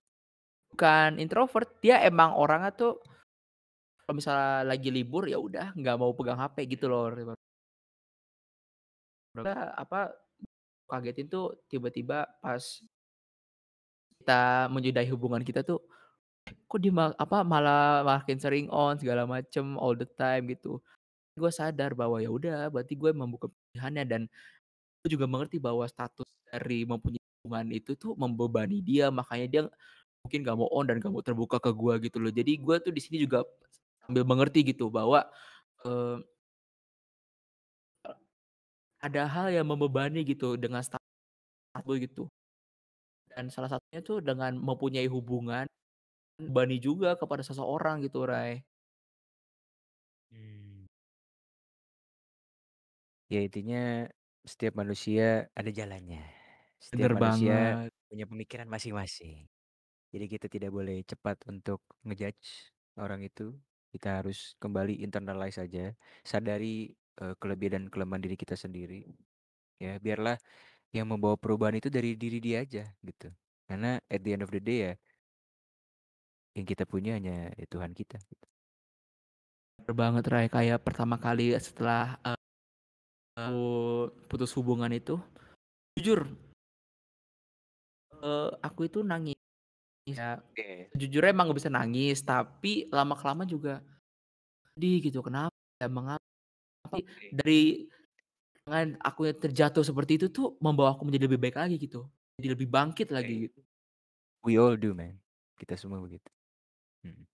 Bukan 0.73 1.21
introvert, 1.21 1.69
dia 1.81 2.01
emang 2.01 2.33
orangnya 2.33 2.73
tuh 2.73 2.97
kalau 4.01 4.17
misalnya 4.17 4.65
lagi 4.65 4.89
libur, 4.89 5.27
ya 5.29 5.37
udah 5.37 5.77
nggak 5.77 5.95
mau 5.99 6.09
pegang 6.17 6.41
HP 6.41 6.63
gitu 6.73 6.89
loh. 6.89 7.11
Apa, 9.77 10.15
kagetin 10.87 11.27
tuh 11.27 11.59
tiba-tiba 11.67 12.25
pas 12.39 12.63
kita 14.23 14.71
menyudahi 14.73 15.07
hubungan 15.13 15.43
kita 15.45 15.61
tuh, 15.63 15.83
kok 16.67 16.79
dia 16.79 16.91
ma 16.91 17.13
apa, 17.15 17.43
malah 17.43 18.01
makin 18.03 18.39
sering 18.39 18.67
on 18.71 18.97
segala 18.97 19.27
macem, 19.27 19.75
all 19.77 19.93
the 19.93 20.07
time 20.17 20.47
gitu. 20.51 20.79
Gue 21.37 21.53
sadar 21.53 21.93
bahwa 21.93 22.17
ya 22.17 22.33
udah 22.33 22.73
berarti 22.73 22.97
gue 22.97 23.13
emang 23.13 23.29
bukan 23.29 23.53
pilihannya 23.71 24.03
dan 24.09 24.21
gue 25.05 25.09
juga 25.13 25.29
mengerti 25.29 25.61
bahwa 25.61 25.85
status 25.85 26.25
dari 26.49 26.83
mempunyai 26.83 27.21
hubungan 27.43 27.67
itu 27.71 27.93
tuh 27.93 28.17
membebani 28.17 28.81
dia, 28.81 29.13
makanya 29.13 29.47
dia 29.47 29.61
mungkin 30.25 30.39
nggak 30.43 30.57
mau 30.57 30.67
on 30.73 30.85
dan 30.89 30.97
nggak 30.99 31.13
mau 31.13 31.23
terbuka 31.23 31.61
ke 31.61 31.71
gue 31.71 31.93
gitu 32.09 32.17
loh. 32.19 32.33
Jadi 32.33 32.51
gue 32.57 32.75
tuh 32.81 32.91
di 32.91 32.99
sini 32.99 33.21
juga 33.21 33.45
sambil 34.03 34.25
mengerti 34.25 34.65
gitu 34.65 34.89
bahwa, 34.91 35.23
ada 38.97 39.29
hal 39.29 39.53
yang 39.53 39.67
membebani 39.69 40.25
gitu 40.25 40.57
dengan 40.57 40.81
status 40.81 41.07
gue 41.85 41.97
gitu. 42.09 42.25
Dan 43.29 43.53
salah 43.53 43.69
satunya 43.69 44.01
tuh 44.01 44.17
dengan 44.23 44.57
mempunyai 44.57 45.05
hubungan, 45.05 45.69
bebani 46.41 46.81
juga 46.81 47.13
kepada 47.13 47.45
seseorang 47.45 48.01
gitu, 48.01 48.25
Ray. 48.25 48.65
Hmm. 50.33 50.89
Ya 53.29 53.45
intinya 53.45 54.09
setiap 54.41 54.79
manusia 54.79 55.51
ada 55.53 55.69
jalannya. 55.69 56.23
Setiap 56.81 57.13
Bener 57.13 57.13
manusia 57.19 57.57
banget. 57.57 57.91
punya 58.09 58.25
pemikiran 58.25 58.67
masing-masing. 58.71 59.45
Jadi 60.09 60.25
kita 60.31 60.47
tidak 60.47 60.71
boleh 60.71 61.03
cepat 61.03 61.37
untuk 61.45 61.83
ngejudge 62.07 62.73
orang 62.97 63.21
itu. 63.21 63.53
Kita 63.91 64.23
harus 64.23 64.55
kembali 64.57 65.03
internalize 65.03 65.59
saja, 65.61 65.93
sadari 66.23 66.95
eh, 67.23 67.35
kelebihan 67.41 67.71
dan 67.75 67.83
kelemahan 67.93 68.23
diri 68.23 68.37
kita 68.39 68.55
sendiri. 68.57 69.05
ya 69.77 70.01
biarlah 70.01 70.41
yang 70.89 71.05
membawa 71.05 71.37
perubahan 71.37 71.77
itu 71.77 71.85
dari 71.93 72.17
diri 72.17 72.41
dia 72.41 72.65
aja 72.65 72.89
gitu 73.05 73.29
karena 73.69 74.01
at 74.09 74.25
the 74.25 74.33
end 74.33 74.41
of 74.41 74.49
the 74.49 74.57
day 74.57 74.89
ya 74.89 74.93
yang 76.57 76.65
kita 76.65 76.89
punya 76.89 77.13
hanya 77.13 77.53
ya 77.53 77.65
Tuhan 77.69 77.93
kita 77.93 78.17
gitu. 78.17 78.45
Bener 79.77 79.93
banget 79.93 80.25
Ray 80.33 80.49
kayak 80.49 80.81
pertama 80.81 81.21
kali 81.21 81.53
setelah 81.61 82.17
uh, 82.25 82.41
aku 83.37 83.69
putus 84.25 84.49
hubungan 84.57 84.89
itu 84.89 85.21
jujur 85.93 86.25
uh, 88.21 88.49
aku 88.65 88.89
itu 88.89 89.05
nangis 89.05 89.37
ya 90.09 90.41
Oke. 90.41 90.89
jujur 90.97 91.21
emang 91.21 91.53
gak 91.53 91.59
bisa 91.61 91.69
nangis 91.69 92.25
tapi 92.25 92.89
lama 92.89 93.13
kelamaan 93.13 93.49
juga 93.49 93.85
di 94.73 95.03
gitu 95.03 95.21
kenapa 95.21 95.53
ya 95.77 95.89
mengapa 95.89 96.26
tapi 96.87 97.03
dari 97.29 97.91
dengan 98.63 98.95
aku 99.03 99.27
yang 99.27 99.35
terjatuh 99.35 99.83
seperti 99.83 100.19
itu 100.19 100.27
tuh 100.31 100.55
membawa 100.63 100.95
aku 100.95 101.03
menjadi 101.03 101.27
lebih 101.27 101.39
baik 101.39 101.59
lagi 101.59 101.75
gitu 101.75 102.07
jadi 102.39 102.55
lebih 102.55 102.67
bangkit 102.71 103.11
lagi 103.11 103.51
gitu 103.51 103.59
We 104.47 104.55
all 104.55 104.79
do 104.79 104.95
man. 104.95 105.19
Kita 105.59 105.75
semua 105.75 105.99
begitu. 105.99 106.29
Mm. 107.03 107.25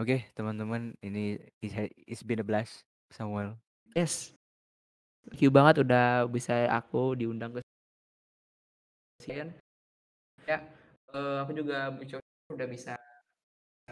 Oke 0.00 0.26
teman-teman 0.34 0.96
ini 1.04 1.38
it's, 1.60 2.24
been 2.24 2.40
a 2.40 2.46
blast 2.46 2.82
Samuel. 3.12 3.60
yes 3.92 4.32
thank 5.28 5.44
you 5.44 5.52
banget 5.52 5.84
udah 5.84 6.24
bisa 6.32 6.64
aku 6.72 7.12
diundang 7.12 7.52
ke 7.52 7.60
sini 9.20 9.52
ya 10.48 10.64
eh, 11.12 11.36
aku 11.44 11.52
juga 11.52 11.92
udah 12.48 12.66
bisa 12.72 12.96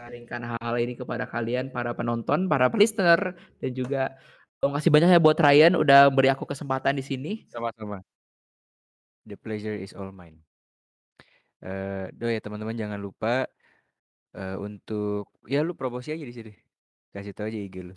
sharingkan 0.01 0.41
hal-hal 0.41 0.75
ini 0.81 0.97
kepada 0.97 1.29
kalian 1.29 1.69
para 1.69 1.93
penonton 1.93 2.49
para 2.49 2.73
listener 2.73 3.37
dan 3.61 3.71
juga 3.77 4.17
terima 4.57 4.81
kasih 4.81 4.89
banyak 4.89 5.09
ya 5.13 5.21
buat 5.21 5.37
Ryan 5.37 5.77
udah 5.77 6.09
beri 6.09 6.33
aku 6.33 6.49
kesempatan 6.49 6.97
di 6.97 7.05
sini 7.05 7.45
Sama-sama. 7.53 8.01
The 9.29 9.37
pleasure 9.37 9.77
is 9.77 9.93
all 9.93 10.09
mine. 10.09 10.41
Eh, 11.61 12.09
do 12.17 12.25
ya 12.25 12.41
teman-teman 12.41 12.73
jangan 12.73 12.97
lupa 12.97 13.45
eh, 14.33 14.57
untuk 14.57 15.29
ya 15.45 15.61
lu 15.61 15.77
promosi 15.77 16.09
aja 16.09 16.25
di 16.25 16.33
sini. 16.33 16.51
Kasih 17.13 17.37
tahu 17.37 17.53
aja 17.53 17.61
IG 17.61 17.77
lu. 17.85 17.93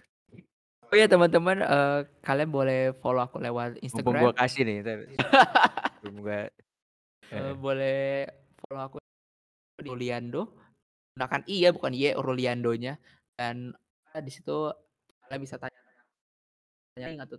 oh 0.92 0.96
ya 1.00 1.08
teman-teman 1.08 1.64
eh, 1.64 2.00
kalian 2.20 2.52
boleh 2.52 2.92
follow 3.00 3.24
aku 3.24 3.40
lewat 3.40 3.80
Mumpung 3.80 3.84
Instagram 3.88 4.20
gua 4.20 4.32
kasih 4.36 4.62
nih, 4.68 4.76
belum 6.04 6.16
gua 6.28 6.52
Eh, 7.32 7.40
eh, 7.40 7.54
boleh 7.56 8.28
follow 8.60 8.82
aku 8.84 8.96
di 9.80 9.88
Ruliando 9.88 10.63
gunakan 11.14 11.40
i 11.46 11.56
ya 11.64 11.70
bukan 11.70 11.92
y 11.94 12.10
Ruliandonya 12.14 12.98
dan 13.38 13.70
eh, 14.14 14.22
di 14.22 14.30
situ 14.34 14.70
kalian 15.26 15.40
bisa 15.40 15.56
tanya 15.58 15.78
tanya 16.94 17.26
atau 17.26 17.38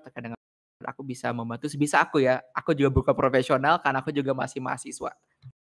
terkait 0.00 0.22
dengan 0.32 0.38
aku 0.84 1.04
bisa 1.04 1.30
membantu 1.30 1.68
sebisa 1.68 2.00
aku 2.00 2.24
ya 2.24 2.40
aku 2.56 2.72
juga 2.72 2.90
bukan 2.90 3.12
profesional 3.12 3.78
karena 3.84 4.00
aku 4.00 4.10
juga 4.10 4.32
masih 4.32 4.64
mahasiswa 4.64 5.12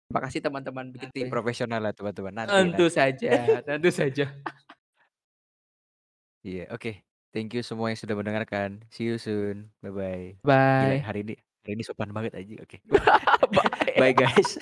terima 0.09 0.20
kasih 0.24 0.40
teman-teman 0.40 0.88
begitu 0.88 1.16
ya. 1.24 1.28
profesional 1.28 1.80
lah 1.84 1.92
teman-teman. 1.92 2.32
Nanti 2.32 2.52
tentu 2.52 2.86
saja 2.88 3.61
tentu 3.68 3.90
saja 3.92 4.24
Iya, 6.46 6.70
oke. 6.70 7.02
Thank 7.34 7.52
you 7.52 7.62
semua 7.66 7.92
yang 7.92 8.00
sudah 8.00 8.16
mendengarkan. 8.16 8.88
See 8.88 9.04
you 9.04 9.20
soon. 9.20 9.68
Bye 9.84 9.92
bye. 9.92 10.28
Gila 10.40 10.96
bye 10.96 11.00
hari 11.04 11.20
ini 11.26 11.34
hari 11.66 11.72
ini 11.76 11.82
sopan 11.84 12.14
banget 12.14 12.40
aja. 12.40 12.56
Oke. 12.64 12.80
bye 13.52 14.00
Bye 14.00 14.14
guys. 14.16 14.56